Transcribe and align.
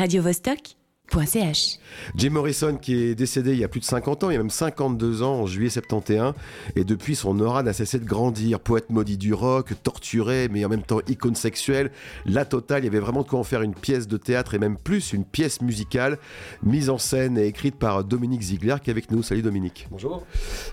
radiovostok.ch. 0.00 1.78
Jim 2.16 2.30
Morrison 2.30 2.76
qui 2.76 2.94
est 2.94 3.14
décédé 3.14 3.52
il 3.52 3.58
y 3.58 3.64
a 3.64 3.68
plus 3.68 3.80
de 3.80 3.84
50 3.84 4.24
ans, 4.24 4.30
il 4.30 4.34
y 4.34 4.36
a 4.36 4.38
même 4.38 4.48
52 4.48 5.22
ans 5.22 5.40
en 5.40 5.46
juillet 5.46 5.68
71 5.68 6.32
et 6.74 6.84
depuis 6.84 7.16
son 7.16 7.38
aura 7.40 7.62
n'a 7.62 7.74
cessé 7.74 7.98
de 7.98 8.04
grandir, 8.06 8.60
poète 8.60 8.88
maudit 8.90 9.18
du 9.18 9.34
rock, 9.34 9.74
torturé 9.82 10.48
mais 10.50 10.64
en 10.64 10.68
même 10.70 10.84
temps 10.84 11.00
icône 11.08 11.34
sexuelle, 11.34 11.90
la 12.24 12.46
totale, 12.46 12.82
il 12.82 12.84
y 12.86 12.88
avait 12.88 12.98
vraiment 13.00 13.22
de 13.24 13.28
quoi 13.28 13.40
en 13.40 13.44
faire 13.44 13.60
une 13.60 13.74
pièce 13.74 14.08
de 14.08 14.16
théâtre 14.16 14.54
et 14.54 14.58
même 14.58 14.78
plus 14.78 15.12
une 15.12 15.24
pièce 15.26 15.60
musicale 15.60 16.16
mise 16.62 16.88
en 16.88 16.98
scène 16.98 17.36
et 17.36 17.46
écrite 17.46 17.74
par 17.76 18.02
Dominique 18.04 18.42
Ziegler 18.42 18.76
qui 18.82 18.88
est 18.88 18.92
avec 18.92 19.10
nous. 19.10 19.22
Salut 19.22 19.42
Dominique. 19.42 19.86
Bonjour. 19.90 20.24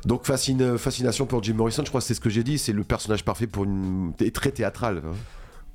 Donc 0.06 0.26
fascine, 0.26 0.78
fascination 0.78 1.26
pour 1.26 1.44
Jim 1.44 1.56
Morrison, 1.56 1.84
je 1.84 1.90
crois 1.90 2.00
que 2.00 2.08
c'est 2.08 2.14
ce 2.14 2.22
que 2.22 2.30
j'ai 2.30 2.44
dit, 2.44 2.58
c'est 2.58 2.74
le 2.74 2.86
personnage 2.86 3.26
parfait 3.26 3.48
pour 3.48 3.66
une 3.66 4.14
et 4.22 4.32
très 4.32 4.52
théâtral. 4.52 5.02
hein. 5.06 5.16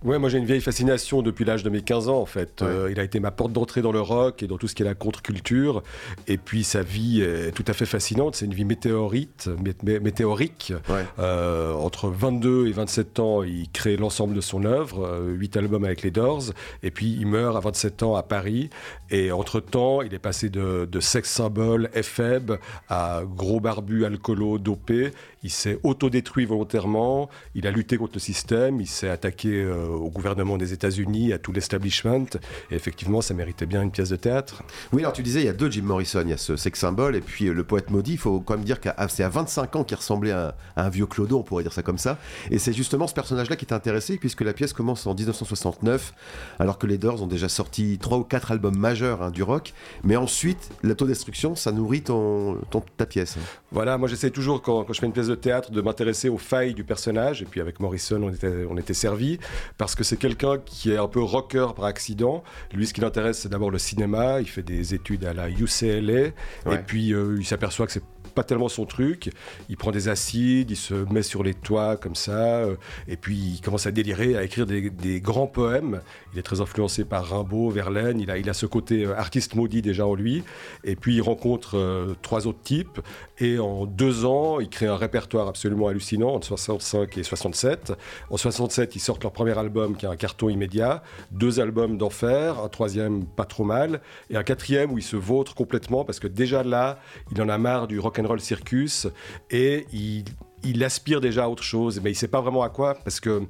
Ouais, 0.05 0.19
moi 0.19 0.29
j'ai 0.29 0.39
une 0.39 0.45
vieille 0.45 0.61
fascination 0.61 1.23
depuis 1.23 1.45
l'âge 1.45 1.63
de 1.63 1.71
mes 1.71 1.83
15 1.83 2.09
ans 2.09 2.19
en 2.21 2.27
fait. 2.27 2.61
Ouais. 2.61 2.67
Euh, 2.69 2.91
il 2.91 2.99
a 2.99 3.05
été 3.05 3.21
ma 3.21 3.31
porte 3.31 3.53
d'entrée 3.53 3.83
dans 3.83 3.93
le 3.93 4.01
rock 4.01 4.43
et 4.43 4.47
dans 4.47 4.59
tout 4.59 4.67
ce 4.69 4.75
qui 4.75 4.83
est 4.83 4.87
la 4.87 4.95
contre-culture. 4.95 5.83
Et 6.29 6.37
puis 6.39 6.65
sa 6.65 6.83
vie 6.83 7.21
est 7.23 7.53
tout 7.53 7.65
à 7.69 7.73
fait 7.73 7.87
fascinante. 7.87 8.35
C'est 8.37 8.47
une 8.47 8.55
vie 8.55 8.65
météorite, 8.65 9.49
mé- 9.63 9.75
mé- 9.85 10.01
météorique. 10.01 10.73
Ouais. 10.89 11.05
Euh, 11.19 11.73
entre 11.75 12.09
22 12.09 12.67
et 12.67 12.73
27 12.73 13.19
ans, 13.21 13.43
il 13.43 13.69
crée 13.71 13.97
l'ensemble 13.97 14.35
de 14.35 14.41
son 14.41 14.65
œuvre, 14.65 15.07
euh, 15.07 15.33
8 15.33 15.57
albums 15.57 15.85
avec 15.85 16.03
les 16.03 16.11
Doors. 16.11 16.45
Et 16.83 16.91
puis 16.91 17.17
il 17.19 17.27
meurt 17.27 17.57
à 17.57 17.61
27 17.61 18.03
ans 18.03 18.17
à 18.17 18.23
Paris. 18.23 18.71
Et 19.11 19.31
entre-temps, 19.33 20.03
il 20.03 20.15
est 20.15 20.19
passé 20.19 20.49
de, 20.49 20.89
de 20.91 21.01
sex 21.01 21.31
symbole, 21.31 21.89
FEB, 21.95 22.53
à 22.89 23.23
gros 23.25 23.61
barbu, 23.61 24.05
alcoolo, 24.05 24.59
dopé. 24.59 25.11
Il 25.43 25.51
s'est 25.51 25.79
autodétruit 25.83 26.45
volontairement. 26.45 27.29
Il 27.55 27.67
a 27.67 27.71
lutté 27.71 27.97
contre 27.97 28.15
le 28.15 28.21
système. 28.21 28.81
Il 28.81 28.87
s'est 28.87 29.09
attaqué 29.09 29.63
euh, 29.63 29.87
au 29.89 30.09
gouvernement 30.11 30.57
des 30.57 30.73
États-Unis, 30.73 31.33
à 31.33 31.39
tout 31.39 31.53
l'establishment. 31.53 32.27
Et 32.71 32.75
effectivement, 32.77 33.21
ça 33.21 33.35
méritait 33.35 33.67
bien 33.67 33.83
une 33.83 33.91
pièce 33.91 34.11
de 34.11 34.17
théâtre. 34.17 34.63
Oui, 34.93 35.03
alors 35.03 35.13
tu 35.13 35.23
disais, 35.23 35.41
il 35.41 35.47
y 35.47 35.49
a 35.49 35.53
deux 35.53 35.71
Jim 35.71 35.83
Morrison. 35.83 36.23
Il 36.25 36.31
y 36.31 36.33
a 36.33 36.37
ce 36.37 36.57
sex 36.57 36.79
symbole 36.79 37.17
et 37.17 37.21
puis 37.21 37.47
euh, 37.49 37.53
le 37.55 37.65
poète 37.65 37.91
maudit. 37.91 38.13
Il 38.13 38.19
faut 38.19 38.41
quand 38.41 38.55
même 38.55 38.65
dire 38.65 38.81
que 38.81 38.89
c'est 39.09 39.25
à 39.25 39.29
25 39.29 39.77
ans 39.77 39.85
qu'il 39.85 39.97
ressemblait 39.97 40.31
à, 40.33 40.55
à 40.77 40.85
un 40.85 40.89
vieux 40.91 41.07
clodo, 41.07 41.39
on 41.39 41.43
pourrait 41.43 41.63
dire 41.65 41.73
ça 41.73 41.83
comme 41.83 41.99
ça. 41.99 42.19
Et 42.51 42.59
c'est 42.59 42.73
justement 42.73 43.07
ce 43.07 43.15
personnage-là 43.15 43.57
qui 43.57 43.67
t'a 43.67 43.75
intéressé, 43.77 44.19
puisque 44.19 44.43
la 44.43 44.53
pièce 44.53 44.73
commence 44.73 45.07
en 45.07 45.15
1969, 45.15 46.15
alors 46.59 46.79
que 46.79 46.87
les 46.87 46.99
Doors 46.99 47.23
ont 47.23 47.27
déjà 47.27 47.49
sorti 47.49 47.99
trois 48.01 48.19
ou 48.19 48.25
quatre 48.25 48.53
albums 48.53 48.77
majeurs 48.77 49.23
hein, 49.23 49.31
du 49.31 49.43
rock. 49.43 49.73
Mais 50.05 50.17
ensuite, 50.17 50.71
l'autodestruction, 50.83 51.57
ça 51.57 51.73
nourrit 51.73 52.03
ton, 52.03 52.57
ton- 52.71 52.83
ta 52.97 53.07
pièce. 53.07 53.37
Voilà, 53.73 53.99
moi 53.99 54.09
j'essaie 54.09 54.31
toujours 54.31 54.63
quand, 54.63 54.85
quand 54.85 54.93
je 54.93 55.01
fais 55.01 55.07
une 55.07 55.13
pièce 55.13 55.27
de 55.29 55.32
théâtre 55.37 55.71
de 55.71 55.81
m'intéresser 55.81 56.29
aux 56.29 56.39
failles 56.39 56.75
du 56.75 56.85
personnage. 56.85 57.43
Et 57.43 57.45
puis 57.45 57.61
avec 57.61 57.81
Morrison, 57.81 58.23
on 58.23 58.31
était, 58.31 58.67
on 58.69 58.77
était 58.77 58.95
servi 58.95 59.39
parce 59.79 59.95
que 59.95 60.05
c'est 60.05 60.17
quelqu'un 60.17 60.59
qui 60.59 60.93
est 60.93 60.97
un 60.97 61.09
peu 61.09 61.21
rocker 61.21 61.69
par 61.75 61.87
accident. 61.87 62.43
Lui, 62.73 62.87
ce 62.87 62.95
qui 62.95 63.01
l'intéresse, 63.01 63.41
c'est 63.41 63.49
d'abord 63.49 63.71
le 63.71 63.79
cinéma. 63.79 64.41
Il 64.41 64.49
fait 64.49 64.63
des 64.63 64.95
études 64.95 65.25
à 65.25 65.33
la 65.33 65.49
UCLA. 65.51 66.29
Et 66.71 66.79
puis 66.87 67.13
euh, 67.13 67.37
il 67.39 67.47
s'aperçoit 67.47 67.87
que 67.87 67.93
c'est 67.93 68.05
pas 68.35 68.45
tellement 68.45 68.69
son 68.69 68.87
truc. 68.87 69.31
Il 69.69 69.77
prend 69.77 69.91
des 69.91 70.09
acides, 70.09 70.71
il 70.71 70.77
se 70.77 70.95
met 71.13 71.23
sur 71.23 71.43
les 71.43 71.55
toits 71.55 71.97
comme 71.97 72.15
ça, 72.15 72.59
euh, 72.59 72.77
et 73.09 73.17
puis 73.17 73.37
il 73.57 73.61
commence 73.61 73.87
à 73.87 73.91
délirer, 73.91 74.37
à 74.37 74.43
écrire 74.43 74.67
des, 74.67 75.21
grands 75.21 75.47
poèmes. 75.47 76.01
Il 76.33 76.39
est 76.39 76.43
très 76.43 76.61
influencé 76.61 77.05
par 77.05 77.27
Rimbaud, 77.27 77.71
Verlaine. 77.71 78.21
Il 78.21 78.31
a, 78.31 78.39
il 78.39 78.49
a 78.49 78.55
ce 78.55 78.67
côté 78.67 79.05
euh, 79.05 79.17
artiste 79.17 79.55
maudit 79.55 79.83
déjà 79.83 80.07
en 80.07 80.15
lui. 80.15 80.43
Et 80.85 80.97
puis 80.97 81.17
il 81.17 81.23
rencontre 81.23 81.77
euh, 81.77 82.15
trois 82.23 82.47
autres 82.47 82.63
types. 82.63 83.01
Et 83.39 83.59
en 83.59 83.87
deux 83.87 84.25
ans, 84.25 84.61
il 84.61 84.69
crée 84.69 84.87
un 84.87 84.97
répertoire 84.97 85.49
absolument 85.49 85.89
hallucinant 85.89 86.35
entre 86.35 86.47
65 86.47 87.19
et 87.19 87.23
67. 87.23 87.93
En 88.31 88.37
67, 88.37 88.97
ils 88.97 89.01
sortent 89.01 89.23
leur 89.23 89.33
premier 89.33 89.57
album 89.59 89.97
qui 89.97 90.07
est 90.07 90.09
un 90.09 90.17
carton 90.17 90.49
immédiat, 90.49 91.03
deux 91.31 91.61
albums 91.61 91.99
d'enfer, 91.99 92.61
un 92.61 92.69
troisième 92.69 93.25
pas 93.25 93.45
trop 93.45 93.65
mal, 93.65 94.01
et 94.31 94.37
un 94.37 94.43
quatrième 94.43 94.93
où 94.93 94.99
il 94.99 95.03
se 95.03 95.17
vautre 95.17 95.55
complètement 95.55 96.05
parce 96.05 96.21
que 96.21 96.29
déjà 96.29 96.63
là, 96.63 96.99
il 97.31 97.41
en 97.43 97.49
a 97.49 97.59
marre 97.59 97.87
du 97.87 97.99
rock'n'roll 98.23 98.41
circus 98.41 99.07
et 99.51 99.87
il, 99.93 100.25
il 100.65 100.83
aspire 100.85 101.21
déjà 101.21 101.45
à 101.45 101.49
autre 101.49 101.63
chose, 101.63 102.01
mais 102.03 102.11
il 102.13 102.15
sait 102.15 102.29
pas 102.29 102.41
vraiment 102.41 102.63
à 102.63 102.69
quoi 102.69 102.95
parce 102.95 103.21
que 103.21 103.43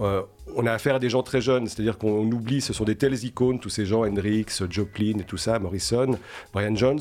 euh, 0.00 0.22
on 0.54 0.66
a 0.66 0.72
affaire 0.72 0.96
à 0.96 0.98
des 0.98 1.10
gens 1.10 1.22
très 1.22 1.40
jeunes, 1.40 1.66
c'est-à-dire 1.66 1.98
qu'on 1.98 2.30
oublie, 2.30 2.60
ce 2.60 2.72
sont 2.72 2.84
des 2.84 2.96
telles 2.96 3.24
icônes, 3.24 3.58
tous 3.58 3.68
ces 3.68 3.84
gens, 3.84 4.04
Hendrix, 4.04 4.46
Joplin 4.70 5.18
et 5.18 5.24
tout 5.24 5.36
ça, 5.36 5.58
Morrison, 5.58 6.18
Brian 6.52 6.74
Jones, 6.74 7.00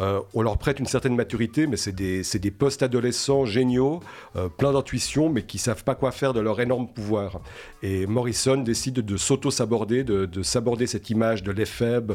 euh, 0.00 0.20
on 0.34 0.42
leur 0.42 0.58
prête 0.58 0.80
une 0.80 0.86
certaine 0.86 1.14
maturité, 1.14 1.66
mais 1.66 1.76
c'est 1.76 1.92
des, 1.92 2.50
post-adolescents 2.50 3.44
géniaux, 3.44 4.00
euh, 4.36 4.48
pleins 4.48 4.72
d'intuition, 4.72 5.28
mais 5.28 5.42
qui 5.42 5.58
savent 5.58 5.84
pas 5.84 5.94
quoi 5.94 6.10
faire 6.10 6.32
de 6.32 6.40
leur 6.40 6.60
énorme 6.60 6.88
pouvoir. 6.88 7.40
Et 7.82 8.06
Morrison 8.06 8.56
décide 8.56 8.94
de 8.94 9.16
s'auto-saborder, 9.16 10.02
de, 10.02 10.26
de 10.26 10.42
s'aborder 10.42 10.86
cette 10.86 11.10
image 11.10 11.42
de 11.42 11.52
l'éphèbe, 11.52 12.14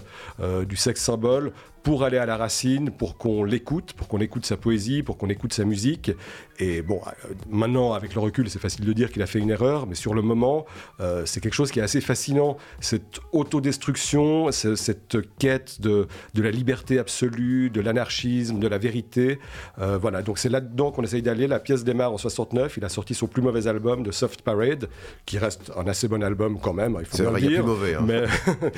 du 0.67 0.75
sexe 0.75 1.01
symbole, 1.01 1.53
pour 1.83 2.03
aller 2.03 2.17
à 2.17 2.25
la 2.25 2.37
racine, 2.37 2.91
pour 2.91 3.17
qu'on 3.17 3.43
l'écoute, 3.43 3.93
pour 3.93 4.07
qu'on 4.07 4.19
écoute 4.19 4.45
sa 4.45 4.57
poésie, 4.57 5.03
pour 5.03 5.17
qu'on 5.17 5.29
écoute 5.29 5.53
sa 5.53 5.65
musique. 5.65 6.11
Et 6.59 6.81
bon, 6.81 7.01
maintenant, 7.49 7.93
avec 7.93 8.13
le 8.13 8.21
recul, 8.21 8.49
c'est 8.49 8.59
facile 8.59 8.85
de 8.85 8.93
dire 8.93 9.11
qu'il 9.11 9.21
a 9.21 9.27
fait 9.27 9.39
une 9.39 9.49
erreur, 9.49 9.87
mais 9.87 9.95
sur 9.95 10.13
le 10.13 10.20
moment, 10.21 10.65
euh, 10.99 11.23
c'est 11.25 11.39
quelque 11.41 11.53
chose 11.53 11.71
qui 11.71 11.79
est 11.79 11.83
assez 11.83 12.01
fascinant. 12.01 12.57
Cette 12.79 13.19
autodestruction, 13.31 14.51
ce- 14.51 14.75
cette 14.75 15.17
quête 15.39 15.81
de, 15.81 16.07
de 16.33 16.41
la 16.41 16.51
liberté 16.51 16.99
absolue, 16.99 17.69
de 17.69 17.81
l'anarchisme, 17.81 18.59
de 18.59 18.67
la 18.67 18.77
vérité. 18.77 19.39
Euh, 19.79 19.97
voilà, 19.97 20.21
donc 20.21 20.37
c'est 20.39 20.49
là-dedans 20.49 20.91
qu'on 20.91 21.03
essaye 21.03 21.21
d'aller. 21.21 21.47
La 21.47 21.59
pièce 21.59 21.83
démarre 21.83 22.11
en 22.13 22.17
69. 22.17 22.77
Il 22.77 22.85
a 22.85 22.89
sorti 22.89 23.13
son 23.13 23.27
plus 23.27 23.41
mauvais 23.41 23.67
album 23.67 24.03
de 24.03 24.11
Soft 24.11 24.41
Parade, 24.41 24.89
qui 25.25 25.37
reste 25.37 25.71
un 25.77 25.87
assez 25.87 26.07
bon 26.07 26.23
album 26.23 26.59
quand 26.61 26.73
même, 26.73 26.97
il 26.99 27.05
faut 27.05 27.17
C'est 27.17 27.23
bien 27.23 27.31
vrai, 27.31 27.41
le 27.41 27.47
il 27.47 27.51
y 27.51 27.55
a 27.55 27.57
dire. 27.57 27.63
plus 27.63 27.71
mauvais, 27.71 27.95
hein. 27.95 28.03
Mais 28.05 28.23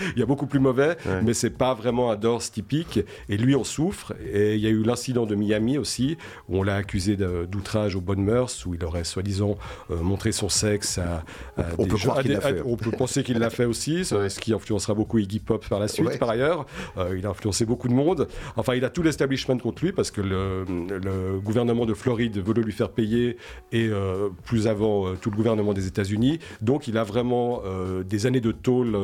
il 0.15 0.19
y 0.19 0.23
a 0.23 0.25
beaucoup 0.25 0.47
plus 0.47 0.59
mauvais, 0.59 0.95
Ouais. 1.05 1.21
mais 1.23 1.33
c'est 1.33 1.49
pas 1.49 1.73
vraiment 1.73 2.11
un 2.11 2.15
Doors 2.15 2.41
typique. 2.43 2.99
Et 3.29 3.37
lui, 3.37 3.55
on 3.55 3.63
souffre. 3.63 4.13
Et 4.33 4.55
il 4.55 4.61
y 4.61 4.67
a 4.67 4.69
eu 4.69 4.83
l'incident 4.83 5.25
de 5.25 5.35
Miami 5.35 5.77
aussi, 5.77 6.17
où 6.49 6.59
on 6.59 6.63
l'a 6.63 6.75
accusé 6.75 7.15
d'outrage 7.15 7.95
aux 7.95 8.01
bonnes 8.01 8.23
mœurs, 8.23 8.65
où 8.65 8.73
il 8.75 8.83
aurait 8.85 9.03
soi-disant 9.03 9.57
euh, 9.91 9.97
montré 10.01 10.31
son 10.31 10.49
sexe 10.49 10.97
à, 10.97 11.23
à 11.57 11.63
On 11.77 11.83
des 11.83 11.89
peut 11.89 11.97
gens- 11.97 12.03
croire 12.03 12.17
à 12.17 12.21
qu'il 12.21 12.29
des- 12.29 12.35
l'a 12.35 12.41
fait. 12.41 12.59
à- 12.59 12.63
On 12.65 12.75
peut 12.77 12.91
penser 12.91 13.23
qu'il 13.23 13.37
l'a 13.39 13.49
fait 13.49 13.65
aussi, 13.65 14.05
ce, 14.05 14.39
qui 14.39 14.53
influencera 14.53 14.93
beaucoup 14.93 15.17
Iggy 15.19 15.39
Pop 15.39 15.65
par 15.67 15.79
la 15.79 15.87
suite, 15.87 16.07
Ouais. 16.07 16.17
par 16.17 16.29
ailleurs. 16.29 16.65
Euh, 16.97 17.15
il 17.17 17.25
a 17.25 17.29
influencé 17.29 17.65
beaucoup 17.65 17.87
de 17.87 17.93
monde. 17.93 18.27
Enfin, 18.57 18.75
il 18.75 18.83
a 18.85 18.89
tout 18.89 19.03
l'establishment 19.03 19.57
contre 19.57 19.83
lui 19.83 19.91
parce 19.91 20.11
que 20.11 20.21
le, 20.21 20.65
le 20.89 21.39
gouvernement 21.39 21.85
de 21.85 21.93
Floride 21.93 22.37
voulait 22.39 22.61
lui 22.63 22.71
faire 22.73 22.89
payer 22.89 23.37
et 23.71 23.87
euh, 23.87 24.29
plus 24.45 24.67
avant 24.67 25.07
euh, 25.07 25.13
tout 25.19 25.29
le 25.31 25.35
gouvernement 25.37 25.73
des 25.73 25.87
États-Unis. 25.87 26.39
Donc, 26.61 26.87
il 26.87 26.97
a 26.97 27.03
vraiment 27.03 27.61
des 28.05 28.25
années 28.25 28.41
de 28.41 28.51
tôle 28.51 28.97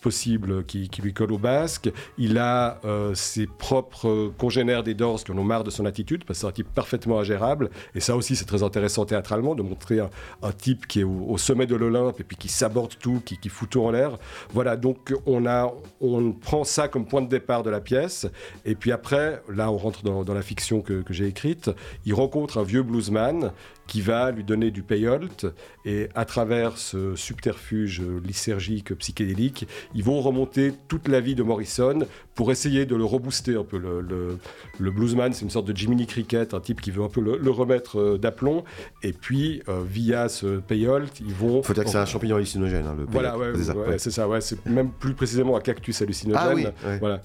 possibles 0.00 0.64
qui, 0.64 0.88
qui 0.88 1.02
lui 1.02 1.12
collent 1.12 1.32
au 1.32 1.38
basque. 1.38 1.90
Il 2.18 2.38
a 2.38 2.80
ses 3.14 3.46
propres 3.46 4.32
congénères 4.38 4.82
des 4.82 4.94
Doors 4.94 5.22
qui 5.24 5.32
en 5.32 5.38
ont 5.38 5.44
marre 5.44 5.64
de 5.64 5.70
son 5.70 5.84
attitude 5.86 6.24
parce 6.24 6.38
que 6.38 6.40
c'est 6.42 6.46
un 6.48 6.52
type 6.52 6.68
parfaitement 6.74 7.18
ingérable. 7.20 7.70
Et 7.94 8.00
ça 8.00 8.16
aussi, 8.16 8.36
c'est 8.36 8.44
très 8.44 8.62
intéressant 8.62 9.04
théâtralement 9.04 9.54
de 9.54 9.62
montrer 9.62 10.00
un, 10.00 10.10
un 10.42 10.52
type 10.52 10.86
qui 10.86 11.00
est 11.00 11.04
au, 11.04 11.26
au 11.28 11.38
sommet 11.38 11.66
de 11.68 11.76
l'Olympe 11.76 12.20
et 12.20 12.24
puis 12.24 12.36
qui 12.36 12.48
s'aborde 12.48 12.94
tout, 12.98 13.22
qui, 13.24 13.38
qui 13.38 13.48
fout 13.48 13.70
tout 13.70 13.82
en 13.82 13.92
l'air. 13.92 14.18
Voilà, 14.50 14.76
donc 14.76 15.14
on, 15.26 15.46
a, 15.46 15.72
on 16.00 16.32
prend 16.32 16.64
ça 16.64 16.88
comme 16.88 17.06
point 17.06 17.22
de 17.22 17.28
départ 17.28 17.62
de 17.62 17.70
la 17.70 17.80
pièce. 17.80 18.26
Et 18.64 18.74
puis 18.74 18.90
après, 18.90 19.42
là, 19.48 19.70
on 19.70 19.76
rentre 19.76 20.02
dans, 20.02 20.24
dans 20.24 20.34
la 20.34 20.42
fiction 20.42 20.80
que, 20.80 21.02
que 21.02 21.12
j'ai 21.12 21.26
écrite. 21.26 21.70
Il 22.04 22.14
rencontre 22.14 22.58
un 22.58 22.64
vieux 22.64 22.82
bluesman 22.82 23.52
qui 23.88 24.00
va 24.00 24.30
lui 24.30 24.44
donner 24.44 24.70
du 24.70 24.82
payolt. 24.84 25.46
Et 25.84 26.08
à 26.14 26.24
travers 26.24 26.76
ce 26.78 27.16
subterfuge 27.16 28.00
lysergique, 28.24 28.94
psychédélique, 28.94 29.66
ils 29.94 30.04
vont 30.04 30.20
remonter 30.20 30.72
toute 30.86 31.08
la 31.08 31.18
vie 31.20 31.34
de 31.34 31.42
Morrison 31.42 32.00
pour 32.36 32.52
essayer 32.52 32.86
de 32.86 32.94
le 32.94 33.04
rebooster 33.04 33.56
un 33.56 33.64
peu. 33.64 33.78
Le, 33.78 34.00
le- 34.00 34.38
le 34.78 34.90
bluesman, 34.92 35.32
c'est 35.32 35.42
une 35.44 35.50
sorte 35.50 35.66
de 35.66 35.76
Jiminy 35.76 36.06
Cricket, 36.06 36.54
un 36.54 36.60
type 36.60 36.80
qui 36.80 36.92
veut 36.92 37.02
un 37.02 37.08
peu 37.08 37.20
le, 37.20 37.36
le 37.38 37.50
remettre 37.50 37.98
euh, 37.98 38.18
d'aplomb. 38.18 38.62
Et 39.02 39.12
puis, 39.12 39.62
euh, 39.68 39.80
via 39.84 40.28
ce 40.28 40.58
payolt, 40.60 41.18
ils 41.20 41.34
vont... 41.34 41.62
Faut 41.64 41.72
dire 41.74 41.82
que 41.84 41.90
c'est 41.90 41.96
un 41.98 42.06
champignon 42.06 42.36
hallucinogène, 42.36 42.86
hein, 42.86 42.94
le 42.96 43.06
Voilà, 43.08 43.32
payotte. 43.32 43.56
ouais, 43.56 43.58
C'est 43.58 43.64
ça, 43.64 43.74
ouais, 43.76 43.88
ouais. 43.88 43.98
c'est 43.98 44.10
ça, 44.10 44.28
ouais, 44.28 44.40
c'est 44.40 44.66
même 44.66 44.90
plus 44.90 45.14
précisément 45.14 45.56
un 45.56 45.60
cactus 45.60 46.00
hallucinogène. 46.02 46.42
Ah 46.48 46.54
oui. 46.54 46.66
Voilà. 47.00 47.22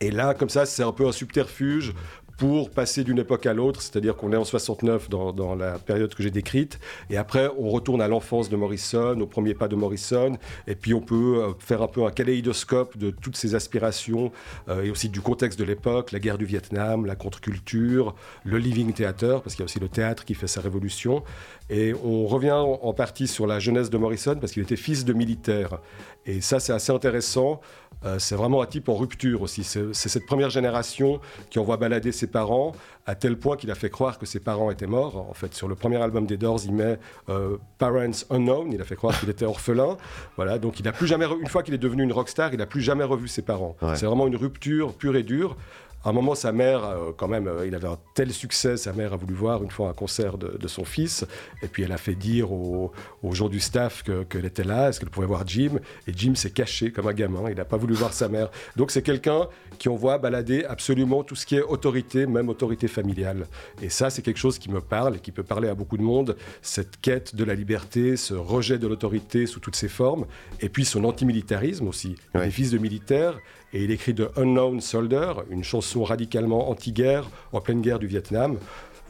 Et 0.00 0.10
là, 0.10 0.34
comme 0.34 0.48
ça, 0.48 0.66
c'est 0.66 0.82
un 0.82 0.92
peu 0.92 1.06
un 1.06 1.12
subterfuge 1.12 1.92
pour 2.40 2.70
passer 2.70 3.04
d'une 3.04 3.18
époque 3.18 3.44
à 3.44 3.52
l'autre, 3.52 3.82
c'est-à-dire 3.82 4.16
qu'on 4.16 4.32
est 4.32 4.36
en 4.36 4.46
69 4.46 5.10
dans, 5.10 5.30
dans 5.30 5.54
la 5.54 5.78
période 5.78 6.14
que 6.14 6.22
j'ai 6.22 6.30
décrite, 6.30 6.80
et 7.10 7.18
après 7.18 7.50
on 7.58 7.68
retourne 7.68 8.00
à 8.00 8.08
l'enfance 8.08 8.48
de 8.48 8.56
Morrison, 8.56 9.20
au 9.20 9.26
premier 9.26 9.52
pas 9.52 9.68
de 9.68 9.76
Morrison, 9.76 10.38
et 10.66 10.74
puis 10.74 10.94
on 10.94 11.02
peut 11.02 11.42
euh, 11.42 11.52
faire 11.58 11.82
un 11.82 11.86
peu 11.86 12.02
un 12.02 12.10
kaléidoscope 12.10 12.96
de 12.96 13.10
toutes 13.10 13.36
ses 13.36 13.54
aspirations, 13.54 14.32
euh, 14.70 14.84
et 14.84 14.90
aussi 14.90 15.10
du 15.10 15.20
contexte 15.20 15.58
de 15.58 15.64
l'époque, 15.64 16.12
la 16.12 16.18
guerre 16.18 16.38
du 16.38 16.46
Vietnam, 16.46 17.04
la 17.04 17.14
contre-culture, 17.14 18.14
le 18.44 18.56
living 18.56 18.94
theater, 18.94 19.42
parce 19.42 19.54
qu'il 19.54 19.62
y 19.62 19.64
a 19.64 19.66
aussi 19.66 19.78
le 19.78 19.90
théâtre 19.90 20.24
qui 20.24 20.32
fait 20.32 20.46
sa 20.46 20.62
révolution, 20.62 21.22
et 21.70 21.94
on 22.04 22.26
revient 22.26 22.50
en 22.50 22.92
partie 22.92 23.28
sur 23.28 23.46
la 23.46 23.60
jeunesse 23.60 23.88
de 23.88 23.96
Morrison, 23.96 24.36
parce 24.38 24.52
qu'il 24.52 24.62
était 24.62 24.76
fils 24.76 25.04
de 25.04 25.12
militaire, 25.12 25.78
et 26.26 26.40
ça 26.40 26.60
c'est 26.60 26.72
assez 26.72 26.92
intéressant, 26.92 27.60
euh, 28.04 28.18
c'est 28.18 28.34
vraiment 28.34 28.62
un 28.62 28.66
type 28.66 28.88
en 28.88 28.94
rupture 28.94 29.42
aussi. 29.42 29.62
C'est 29.62 29.92
cette 29.92 30.26
première 30.26 30.50
génération 30.50 31.20
qui 31.50 31.58
envoie 31.58 31.76
balader 31.76 32.12
ses 32.12 32.26
parents 32.26 32.72
à 33.06 33.14
tel 33.14 33.38
point 33.38 33.56
qu'il 33.56 33.70
a 33.70 33.74
fait 33.74 33.90
croire 33.90 34.18
que 34.18 34.26
ses 34.26 34.40
parents 34.40 34.70
étaient 34.70 34.86
morts. 34.86 35.16
En 35.28 35.34
fait, 35.34 35.54
sur 35.54 35.68
le 35.68 35.74
premier 35.74 35.96
album 35.96 36.26
des 36.26 36.36
Doors, 36.36 36.60
il 36.64 36.72
met 36.72 36.98
euh, 37.28 37.58
Parents 37.78 38.10
Unknown. 38.30 38.72
Il 38.72 38.80
a 38.80 38.84
fait 38.84 38.96
croire 38.96 39.18
qu'il 39.18 39.28
était 39.28 39.44
orphelin. 39.44 39.96
Voilà, 40.36 40.58
donc 40.58 40.80
il 40.80 40.88
a 40.88 40.92
plus 40.92 41.06
jamais, 41.06 41.26
une 41.40 41.48
fois 41.48 41.62
qu'il 41.62 41.74
est 41.74 41.78
devenu 41.78 42.02
une 42.02 42.12
rockstar, 42.12 42.52
il 42.52 42.58
n'a 42.58 42.66
plus 42.66 42.80
jamais 42.80 43.04
revu 43.04 43.28
ses 43.28 43.42
parents. 43.42 43.76
C'est 43.94 44.06
vraiment 44.06 44.26
une 44.26 44.36
rupture 44.36 44.94
pure 44.94 45.16
et 45.16 45.22
dure. 45.22 45.56
À 46.02 46.08
un 46.08 46.12
moment, 46.12 46.34
sa 46.34 46.50
mère, 46.50 46.82
euh, 46.82 47.12
quand 47.14 47.28
même, 47.28 47.46
euh, 47.46 47.66
il 47.66 47.74
avait 47.74 47.88
un 47.88 47.98
tel 48.14 48.32
succès, 48.32 48.78
sa 48.78 48.94
mère 48.94 49.12
a 49.12 49.16
voulu 49.16 49.34
voir 49.34 49.62
une 49.62 49.70
fois 49.70 49.90
un 49.90 49.92
concert 49.92 50.38
de, 50.38 50.68
son 50.68 50.84
fils, 50.84 51.26
et 51.62 51.68
puis 51.68 51.82
elle 51.82 51.92
a 51.92 51.98
fait 51.98 52.14
dire 52.14 52.52
aux, 52.52 52.92
gens 53.32 53.50
du 53.50 53.60
staff 53.60 54.02
qu'elle 54.02 54.46
était 54.46 54.64
là, 54.64 54.88
est-ce 54.88 55.00
qu'elle 55.00 55.10
pouvait 55.10 55.26
voir 55.26 55.46
Jim, 55.46 55.78
et 56.06 56.12
Jim 56.16 56.34
s'est 56.34 56.52
caché 56.52 56.90
comme 56.90 57.06
un 57.06 57.12
gamin, 57.12 57.50
il 57.50 57.56
n'a 57.56 57.66
pas 57.66 57.76
voulu 57.76 57.94
voir 57.94 58.14
sa 58.14 58.28
mère. 58.28 58.50
Donc 58.76 58.90
c'est 58.90 59.02
quelqu'un 59.02 59.48
qui 59.80 59.88
on 59.88 59.96
voit 59.96 60.18
balader 60.18 60.66
absolument 60.66 61.24
tout 61.24 61.34
ce 61.34 61.46
qui 61.46 61.56
est 61.56 61.62
autorité, 61.62 62.26
même 62.26 62.50
autorité 62.50 62.86
familiale. 62.86 63.46
Et 63.80 63.88
ça, 63.88 64.10
c'est 64.10 64.20
quelque 64.20 64.36
chose 64.38 64.58
qui 64.58 64.70
me 64.70 64.82
parle 64.82 65.16
et 65.16 65.20
qui 65.20 65.32
peut 65.32 65.42
parler 65.42 65.68
à 65.68 65.74
beaucoup 65.74 65.96
de 65.96 66.02
monde, 66.02 66.36
cette 66.60 67.00
quête 67.00 67.34
de 67.34 67.44
la 67.44 67.54
liberté, 67.54 68.18
ce 68.18 68.34
rejet 68.34 68.78
de 68.78 68.86
l'autorité 68.86 69.46
sous 69.46 69.58
toutes 69.58 69.76
ses 69.76 69.88
formes, 69.88 70.26
et 70.60 70.68
puis 70.68 70.84
son 70.84 71.02
antimilitarisme 71.04 71.88
aussi. 71.88 72.16
Il 72.34 72.42
est 72.42 72.50
fils 72.50 72.70
de 72.70 72.76
militaire, 72.76 73.38
et 73.72 73.82
il 73.82 73.90
écrit 73.90 74.12
de 74.12 74.30
Unknown 74.36 74.82
Soldier, 74.82 75.32
une 75.48 75.64
chanson 75.64 76.04
radicalement 76.04 76.68
anti-guerre 76.68 77.30
en 77.52 77.62
pleine 77.62 77.80
guerre 77.80 77.98
du 77.98 78.06
Vietnam. 78.06 78.58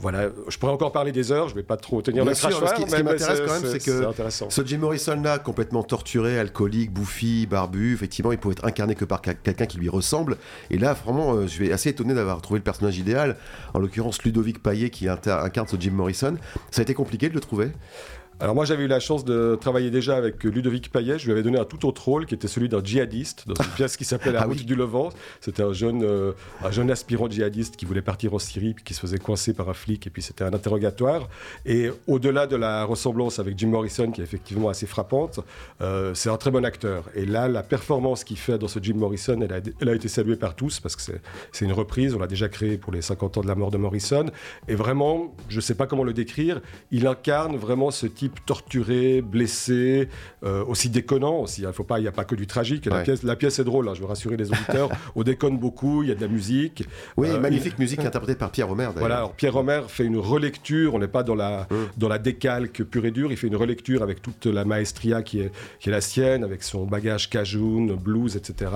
Voilà, 0.00 0.30
je 0.48 0.56
pourrais 0.56 0.72
encore 0.72 0.92
parler 0.92 1.12
des 1.12 1.30
heures, 1.30 1.48
je 1.48 1.54
ne 1.54 1.60
vais 1.60 1.66
pas 1.66 1.76
trop 1.76 2.00
tenir 2.00 2.24
le 2.24 2.34
sûr, 2.34 2.50
ce 2.50 2.74
qui, 2.74 3.02
m'intéresse 3.02 3.40
quand 3.46 3.60
même, 3.60 3.70
c'est 3.70 3.84
que 3.84 4.02
ce 4.48 4.64
Jim 4.64 4.78
Morrison-là, 4.78 5.38
complètement 5.38 5.82
torturé, 5.82 6.38
alcoolique, 6.38 6.90
bouffi, 6.90 7.46
barbu, 7.46 7.92
effectivement, 7.92 8.32
il 8.32 8.38
pouvait 8.38 8.52
être 8.52 8.64
incarné 8.64 8.94
que 8.94 9.04
par 9.04 9.20
quelqu'un 9.20 9.66
qui 9.66 9.76
lui 9.76 9.90
ressemble. 9.90 10.38
Et 10.70 10.78
là, 10.78 10.94
vraiment, 10.94 11.34
euh, 11.34 11.42
je 11.42 11.48
suis 11.48 11.72
assez 11.72 11.90
étonné 11.90 12.14
d'avoir 12.14 12.40
trouvé 12.40 12.60
le 12.60 12.64
personnage 12.64 12.96
idéal, 12.96 13.36
en 13.74 13.78
l'occurrence 13.78 14.22
Ludovic 14.22 14.62
Payet 14.62 14.88
qui 14.88 15.06
incarne 15.06 15.68
ce 15.68 15.76
Jim 15.78 15.92
Morrison. 15.92 16.36
Ça 16.70 16.80
a 16.80 16.82
été 16.82 16.94
compliqué 16.94 17.28
de 17.28 17.34
le 17.34 17.40
trouver? 17.40 17.70
Alors 18.40 18.54
moi 18.54 18.64
j'avais 18.64 18.84
eu 18.84 18.88
la 18.88 19.00
chance 19.00 19.24
de 19.24 19.58
travailler 19.60 19.90
déjà 19.90 20.16
avec 20.16 20.42
Ludovic 20.44 20.90
Payet, 20.90 21.18
je 21.18 21.26
lui 21.26 21.32
avais 21.32 21.42
donné 21.42 21.58
un 21.58 21.66
tout 21.66 21.86
autre 21.86 22.02
rôle 22.06 22.24
qui 22.24 22.34
était 22.34 22.48
celui 22.48 22.70
d'un 22.70 22.82
djihadiste 22.82 23.46
dans 23.46 23.54
une 23.62 23.70
pièce 23.72 23.98
qui 23.98 24.06
s'appelait 24.06 24.32
La 24.40 24.42
ah 24.42 24.46
route 24.46 24.64
du 24.64 24.74
Levant. 24.74 25.10
C'était 25.40 25.62
un 25.62 25.74
jeune, 25.74 26.02
euh, 26.04 26.32
un 26.64 26.70
jeune 26.70 26.90
aspirant 26.90 27.28
djihadiste 27.28 27.76
qui 27.76 27.84
voulait 27.84 28.00
partir 28.00 28.32
en 28.32 28.38
Syrie 28.38 28.72
puis 28.72 28.82
qui 28.82 28.94
se 28.94 29.00
faisait 29.00 29.18
coincer 29.18 29.52
par 29.52 29.68
un 29.68 29.74
flic 29.74 30.06
et 30.06 30.10
puis 30.10 30.22
c'était 30.22 30.44
un 30.44 30.54
interrogatoire. 30.54 31.28
Et 31.66 31.90
au-delà 32.06 32.46
de 32.46 32.56
la 32.56 32.84
ressemblance 32.84 33.38
avec 33.38 33.58
Jim 33.58 33.68
Morrison 33.68 34.10
qui 34.10 34.22
est 34.22 34.24
effectivement 34.24 34.70
assez 34.70 34.86
frappante, 34.86 35.40
euh, 35.82 36.14
c'est 36.14 36.30
un 36.30 36.38
très 36.38 36.50
bon 36.50 36.64
acteur. 36.64 37.04
Et 37.14 37.26
là 37.26 37.46
la 37.46 37.62
performance 37.62 38.24
qu'il 38.24 38.38
fait 38.38 38.56
dans 38.56 38.68
ce 38.68 38.78
Jim 38.80 38.94
Morrison, 38.94 39.38
elle 39.42 39.52
a, 39.52 39.60
elle 39.80 39.88
a 39.90 39.94
été 39.94 40.08
saluée 40.08 40.36
par 40.36 40.54
tous 40.54 40.80
parce 40.80 40.96
que 40.96 41.02
c'est 41.52 41.64
une 41.64 41.72
reprise, 41.72 42.14
on 42.14 42.18
l'a 42.18 42.26
déjà 42.26 42.48
créée 42.48 42.78
pour 42.78 42.92
les 42.92 43.02
50 43.02 43.36
ans 43.36 43.40
de 43.42 43.48
la 43.48 43.54
mort 43.54 43.70
de 43.70 43.76
Morrison. 43.76 44.26
Et 44.66 44.74
vraiment, 44.74 45.34
je 45.50 45.56
ne 45.56 45.60
sais 45.60 45.74
pas 45.74 45.86
comment 45.86 46.04
le 46.04 46.14
décrire, 46.14 46.62
il 46.90 47.06
incarne 47.06 47.56
vraiment 47.56 47.90
ce 47.90 48.06
type 48.06 48.29
torturé, 48.46 49.22
blessé, 49.22 50.08
euh, 50.42 50.64
aussi 50.64 50.88
déconnant 50.88 51.40
aussi. 51.40 51.62
Il 51.62 51.66
hein. 51.66 51.72
faut 51.72 51.84
pas, 51.84 51.98
il 51.98 52.02
n'y 52.02 52.08
a 52.08 52.12
pas 52.12 52.24
que 52.24 52.34
du 52.34 52.46
tragique. 52.46 52.86
La, 52.86 53.02
pièce, 53.02 53.22
la 53.22 53.36
pièce 53.36 53.58
est 53.58 53.64
drôle. 53.64 53.88
Hein, 53.88 53.92
je 53.94 54.00
veux 54.00 54.06
rassurer 54.06 54.36
les 54.36 54.50
auditeurs. 54.50 54.88
On 55.14 55.22
déconne 55.22 55.58
beaucoup. 55.58 56.02
Il 56.02 56.08
y 56.08 56.12
a 56.12 56.14
de 56.14 56.20
la 56.20 56.28
musique. 56.28 56.84
Oui, 57.16 57.28
euh, 57.28 57.38
magnifique 57.38 57.78
musique 57.78 58.00
interprétée 58.00 58.38
par 58.38 58.50
Pierre 58.50 58.68
Romer. 58.68 58.88
Voilà. 58.96 59.18
Alors 59.18 59.32
Pierre 59.32 59.54
Romer 59.54 59.82
fait 59.88 60.04
une 60.04 60.18
relecture. 60.18 60.94
On 60.94 60.98
n'est 60.98 61.08
pas 61.08 61.22
dans 61.22 61.34
la 61.34 61.66
hum. 61.70 61.88
dans 61.96 62.08
la 62.08 62.18
décalque 62.18 62.82
pure 62.84 63.04
et 63.04 63.10
dure. 63.10 63.30
Il 63.30 63.36
fait 63.36 63.48
une 63.48 63.56
relecture 63.56 64.02
avec 64.02 64.22
toute 64.22 64.46
la 64.46 64.64
maestria 64.64 65.22
qui 65.22 65.40
est 65.40 65.52
qui 65.78 65.88
est 65.88 65.92
la 65.92 66.00
sienne, 66.00 66.44
avec 66.44 66.62
son 66.62 66.86
bagage 66.86 67.28
cajun, 67.28 67.94
blues, 67.94 68.36
etc. 68.36 68.70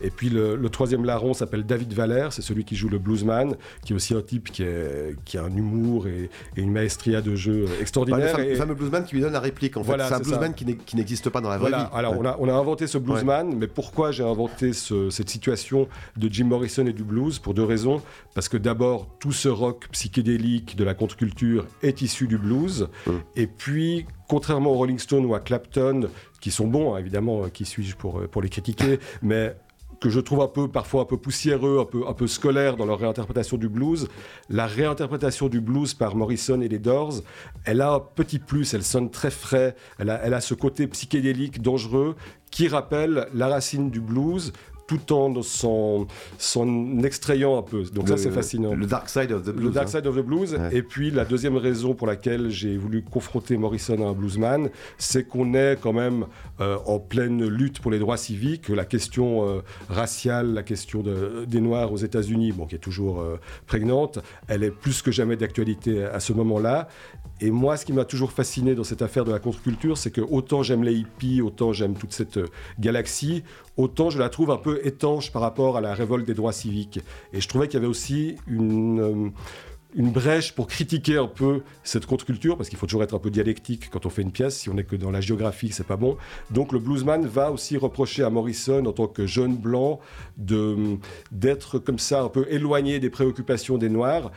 Et 0.00 0.10
puis 0.10 0.28
le, 0.28 0.68
troisième 0.68 1.04
larron 1.04 1.32
s'appelle 1.32 1.64
David 1.64 1.92
Valère. 1.92 2.32
C'est 2.32 2.42
celui 2.42 2.64
qui 2.64 2.76
joue 2.76 2.88
le 2.88 2.98
bluesman, 2.98 3.56
qui 3.84 3.92
est 3.92 3.96
aussi 3.96 4.14
un 4.14 4.22
type 4.22 4.50
qui 4.50 4.62
est 4.62 5.16
qui 5.24 5.38
a 5.38 5.44
un 5.44 5.56
humour 5.56 6.06
et, 6.06 6.30
une 6.56 6.72
maestria 6.72 7.22
de 7.22 7.36
jeu 7.36 7.66
extraordinaire. 7.80 8.36
le 8.38 8.54
fameux 8.54 8.74
bluesman 8.88 9.04
qui 9.04 9.14
lui 9.14 9.22
donne 9.22 9.32
la 9.32 9.40
réplique. 9.40 9.76
En 9.76 9.84
fait, 9.84 9.96
c'est 9.98 10.14
un 10.14 10.20
bluesman 10.20 10.54
qui 10.54 10.96
n'existe 10.96 11.30
pas 11.30 11.40
dans 11.40 11.50
la 11.50 11.58
vraie 11.58 11.70
vie. 11.70 11.86
Alors 11.92 12.18
on, 12.18 12.24
a, 12.24 12.36
on, 12.38 12.48
a, 12.48 12.52
inventé 12.52 12.86
ce 12.86 12.98
bluesman, 12.98 13.54
mais 13.56 13.66
pourquoi 13.66 14.12
j'ai 14.12 14.24
inventé 14.24 14.72
cette 14.72 15.28
situation 15.28 15.88
de 16.16 16.28
Jim 16.32 16.46
Morrison 16.46 16.86
et 16.86 16.92
du 16.92 17.04
blues? 17.04 17.38
Pour 17.38 17.54
deux 17.54 17.64
raisons. 17.64 18.02
Parce 18.34 18.48
que 18.48 18.56
d'abord, 18.56 19.08
tout 19.18 19.32
ce 19.32 19.48
rock 19.48 19.88
psychédélique 19.92 20.76
de 20.76 20.84
la 20.84 20.94
contre-culture 20.94 21.66
est 21.82 22.02
issu 22.02 22.26
du 22.26 22.38
blues. 22.38 22.88
Mm. 23.06 23.12
Et 23.36 23.46
puis, 23.46 24.06
contrairement 24.28 24.70
aux 24.70 24.76
Rolling 24.76 24.98
Stones 24.98 25.24
ou 25.24 25.34
à 25.34 25.40
Clapton, 25.40 26.08
qui 26.40 26.50
sont 26.50 26.66
bons, 26.66 26.94
hein, 26.94 26.98
évidemment, 26.98 27.48
qui 27.48 27.64
suis-je 27.64 27.96
pour, 27.96 28.28
pour 28.28 28.42
les 28.42 28.48
critiquer, 28.48 29.00
mais 29.22 29.56
que 30.00 30.10
je 30.10 30.20
trouve 30.20 30.40
un 30.40 30.48
peu 30.48 30.68
parfois 30.68 31.02
un 31.02 31.04
peu 31.04 31.16
poussiéreux, 31.16 31.86
un 32.06 32.12
peu, 32.12 32.26
scolaire 32.26 32.76
dans 32.76 32.86
leur 32.86 32.98
réinterprétation 32.98 33.56
du 33.56 33.68
blues. 33.68 34.08
La 34.48 34.66
réinterprétation 34.66 35.48
du 35.48 35.60
blues 35.60 35.94
par 35.94 36.16
Morrison 36.16 36.60
et 36.60 36.68
les 36.68 36.78
Doors, 36.78 37.22
elle 37.64 37.80
a 37.80 37.92
un 37.92 38.00
petit 38.00 38.38
plus, 38.38 38.74
elle 38.74 38.82
sonne 38.82 39.10
très 39.10 39.30
frais, 39.30 39.74
elle 39.98 40.10
a, 40.10 40.20
elle 40.24 40.34
a 40.34 40.40
ce 40.40 40.54
côté 40.54 40.86
psychédélique, 40.86 41.62
dangereux, 41.62 42.16
qui 42.50 42.68
rappelle 42.68 43.28
la 43.34 43.48
racine 43.48 43.90
du 43.90 44.00
blues, 44.00 44.52
tout 44.86 45.12
en 45.12 45.42
s'en, 45.42 46.06
extrayant 47.02 47.58
un 47.58 47.62
peu. 47.62 47.84
Donc 47.92 48.08
ça, 48.08 48.16
c'est 48.16 48.30
fascinant. 48.30 48.74
Le 48.74 48.86
Dark 48.86 49.08
Side 49.08 49.32
of 49.32 49.42
the 49.42 49.50
Blues. 49.50 49.66
Le 49.66 49.70
Dark 49.70 49.88
hein. 49.88 49.98
Side 49.98 50.06
of 50.06 50.16
the 50.16 50.24
Blues. 50.24 50.56
Et 50.72 50.82
puis 50.82 51.10
la 51.10 51.24
deuxième 51.24 51.56
raison 51.56 51.94
pour 51.94 52.06
laquelle 52.06 52.50
j'ai 52.50 52.76
voulu 52.76 53.02
confronter 53.02 53.56
Morrison 53.56 54.06
à 54.06 54.10
un 54.10 54.12
bluesman, 54.12 54.70
c'est 54.98 55.26
qu'on 55.26 55.54
est 55.54 55.78
quand 55.80 55.92
même 55.92 56.26
euh, 56.60 56.76
en 56.86 56.98
pleine 56.98 57.46
lutte 57.46 57.80
pour 57.80 57.90
les 57.90 57.98
droits 57.98 58.16
civiques. 58.16 58.68
La 58.68 58.84
question 58.84 59.48
euh, 59.48 59.60
raciale, 59.88 60.54
la 60.54 60.62
question 60.62 61.02
des 61.46 61.60
Noirs 61.60 61.92
aux 61.92 61.96
États-Unis, 61.96 62.52
bon, 62.52 62.66
qui 62.66 62.76
est 62.76 62.78
toujours 62.78 63.20
euh, 63.20 63.40
prégnante, 63.66 64.18
elle 64.48 64.62
est 64.62 64.70
plus 64.70 65.02
que 65.02 65.10
jamais 65.10 65.36
d'actualité 65.36 66.04
à 66.04 66.20
ce 66.20 66.32
moment-là. 66.32 66.88
Et 67.40 67.50
moi, 67.50 67.76
ce 67.76 67.84
qui 67.84 67.92
m'a 67.92 68.06
toujours 68.06 68.32
fasciné 68.32 68.74
dans 68.74 68.84
cette 68.84 69.02
affaire 69.02 69.24
de 69.24 69.32
la 69.32 69.38
contre-culture, 69.38 69.98
c'est 69.98 70.10
que 70.10 70.22
autant 70.22 70.62
j'aime 70.62 70.82
les 70.82 70.94
hippies, 70.94 71.42
autant 71.42 71.72
j'aime 71.72 71.94
toute 71.94 72.12
cette 72.12 72.40
galaxie, 72.80 73.42
autant 73.76 74.10
je 74.10 74.18
la 74.18 74.28
trouve 74.28 74.50
un 74.50 74.56
peu 74.56 74.80
étanche 74.84 75.32
par 75.32 75.42
rapport 75.42 75.76
à 75.76 75.80
la 75.80 75.94
révolte 75.94 76.26
des 76.26 76.34
droits 76.34 76.52
civiques. 76.52 77.00
Et 77.32 77.40
je 77.40 77.48
trouvais 77.48 77.68
qu'il 77.68 77.74
y 77.74 77.82
avait 77.82 77.86
aussi 77.86 78.36
une, 78.46 79.00
euh, 79.00 79.30
brèche 80.10 80.52
pour 80.52 80.66
critiquer 80.66 81.16
un 81.16 81.26
peu 81.26 81.62
cette 81.82 82.04
contre-culture, 82.06 82.56
parce 82.56 82.68
qu'il 82.68 82.78
faut 82.78 82.86
toujours 82.86 83.02
être 83.02 83.14
un 83.14 83.18
peu 83.18 83.30
dialectique 83.30 83.88
quand 83.90 84.04
on 84.04 84.10
fait 84.10 84.22
une 84.22 84.32
pièce, 84.32 84.58
si 84.58 84.68
on 84.68 84.74
n'est 84.74 84.84
que 84.84 84.96
dans 84.96 85.10
la 85.10 85.22
géographie, 85.22 85.70
c'est 85.72 85.86
pas 85.86 85.96
bon. 85.96 86.18
Donc 86.50 86.72
le 86.72 86.78
bluesman 86.78 87.26
va 87.26 87.50
aussi 87.50 87.76
reprocher 87.78 88.22
à 88.22 88.30
Morrison, 88.30 88.84
en 88.84 88.92
tant 88.92 89.06
que 89.06 89.26
jeune 89.26 89.56
blanc, 89.56 90.00
d'être 90.36 91.78
comme 91.78 91.98
ça 91.98 92.22
un 92.22 92.28
peu 92.28 92.46
éloigné 92.50 92.98
des 92.98 93.10
préoccupations 93.10 93.78
des 93.78 93.88
Noirs, 93.88 94.30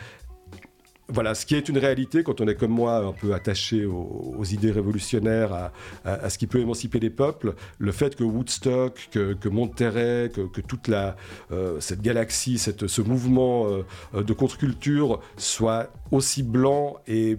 voilà, 1.09 1.35
ce 1.35 1.45
qui 1.45 1.55
est 1.55 1.67
une 1.69 1.77
réalité 1.77 2.23
quand 2.23 2.41
on 2.41 2.47
est 2.47 2.55
comme 2.55 2.71
moi 2.71 2.97
un 2.97 3.11
peu 3.11 3.33
attaché 3.33 3.85
aux, 3.85 4.43
idées 4.43 4.71
révolutionnaires, 4.71 5.71
à, 6.05 6.29
ce 6.29 6.37
qui 6.37 6.47
peut 6.47 6.59
émanciper 6.59 6.99
les 6.99 7.09
peuples, 7.09 7.55
le 7.77 7.91
fait 7.91 8.15
que 8.15 8.23
Woodstock, 8.23 9.09
que, 9.11 9.33
que 9.33 9.49
Monterrey, 9.49 10.31
que, 10.33 10.61
toute 10.61 10.87
la, 10.87 11.15
euh, 11.51 11.79
cette 11.79 12.01
galaxie, 12.01 12.57
cette, 12.57 12.87
ce 12.87 13.01
mouvement 13.01 13.67
euh, 13.67 14.23
de 14.23 14.33
contre-culture 14.33 15.19
soit 15.37 15.91
aussi 16.11 16.43
blanc 16.43 16.97
et, 17.07 17.37